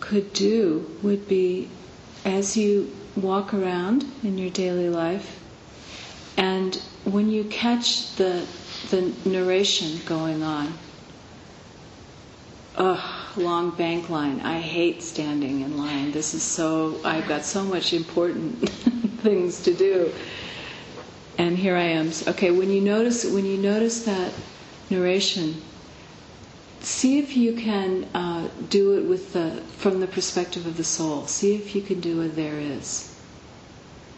could 0.00 0.32
do 0.32 0.96
would 1.02 1.28
be 1.28 1.68
as 2.24 2.56
you 2.56 2.90
walk 3.16 3.52
around 3.52 4.06
in 4.22 4.38
your 4.38 4.48
daily 4.48 4.88
life 4.88 5.38
and 6.38 6.74
when 7.04 7.28
you 7.28 7.44
catch 7.44 8.14
the 8.16 8.46
the 8.88 9.12
narration 9.26 10.00
going 10.06 10.42
on 10.42 10.72
ugh 12.76 13.36
long 13.36 13.70
bank 13.72 14.08
line. 14.08 14.40
I 14.40 14.58
hate 14.58 15.02
standing 15.02 15.60
in 15.60 15.76
line. 15.76 16.12
This 16.12 16.32
is 16.32 16.42
so 16.42 16.98
i've 17.04 17.28
got 17.28 17.44
so 17.44 17.62
much 17.62 17.92
important 17.92 18.66
things 19.20 19.60
to 19.64 19.74
do. 19.74 20.10
And 21.36 21.58
here 21.58 21.76
i 21.76 21.82
am. 22.00 22.10
Okay 22.26 22.50
when 22.52 22.70
you 22.70 22.80
notice 22.80 23.26
when 23.26 23.44
you 23.44 23.58
notice 23.58 24.06
that 24.06 24.32
narration 24.88 25.60
see 26.80 27.18
if 27.18 27.36
you 27.36 27.52
can 27.54 28.04
uh, 28.14 28.48
do 28.68 28.98
it 28.98 29.04
with 29.04 29.32
the 29.32 29.62
from 29.76 30.00
the 30.00 30.06
perspective 30.06 30.66
of 30.66 30.76
the 30.76 30.84
soul. 30.84 31.26
See 31.26 31.54
if 31.54 31.74
you 31.74 31.82
can 31.82 32.00
do 32.00 32.22
a 32.22 32.28
there 32.28 32.58
is, 32.58 33.14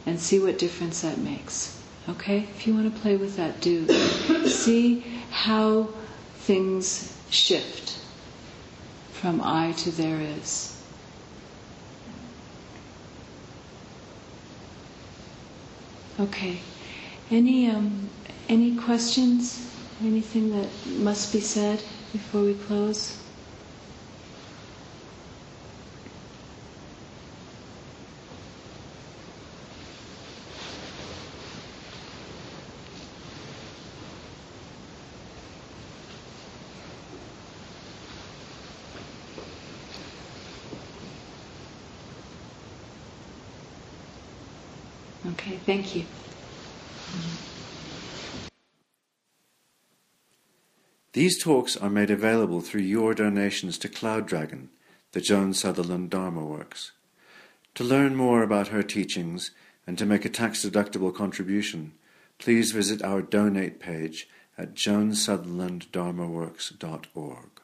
and 0.07 0.19
see 0.21 0.39
what 0.39 0.59
difference 0.59 1.03
that 1.03 1.19
makes. 1.19 1.77
Okay, 2.09 2.39
if 2.57 2.67
you 2.67 2.75
want 2.75 2.93
to 2.95 3.01
play 3.01 3.17
with 3.17 3.37
that, 3.37 3.61
do. 3.61 3.87
see 4.47 5.01
how 5.31 5.89
things 6.37 7.17
shift 7.31 7.99
from 9.13 9.41
I 9.43 9.73
to 9.73 9.91
there 9.91 10.21
is. 10.21 10.77
Okay. 16.19 16.59
Any 17.31 17.71
um, 17.71 18.11
any 18.49 18.77
questions? 18.77 19.67
Anything 20.03 20.51
that 20.51 20.69
must 20.99 21.33
be 21.33 21.41
said? 21.41 21.83
Before 22.13 22.43
we 22.43 22.55
close? 22.55 23.23
Okay, 45.27 45.63
thank 45.67 45.95
you. 45.95 46.09
These 51.13 51.43
talks 51.43 51.77
are 51.77 51.91
made 51.91 52.11
available 52.11 52.61
through 52.61 52.83
your 52.83 53.15
donations 53.15 53.79
to 53.79 53.89
Cloud 53.89 54.27
Dragon, 54.27 54.69
the 55.11 55.21
Joan 55.21 55.55
Sutherland 55.55 56.11
Dharma 56.11 56.45
Works. 56.45 56.93
To 57.75 57.83
learn 57.83 58.15
more 58.15 58.45
about 58.45 58.69
her 58.69 58.85
teachings 58.85 59.51
and 59.89 59.99
to 59.99 60.07
make 60.07 60.25
a 60.25 60.29
tax 60.29 60.65
deductible 60.65 61.13
contribution, 61.13 61.95
please 62.39 62.71
visit 62.71 63.03
our 63.03 63.23
donate 63.23 63.81
page 63.81 64.29
at 64.57 64.75
joansutherlanddharmaworks.org. 64.75 67.60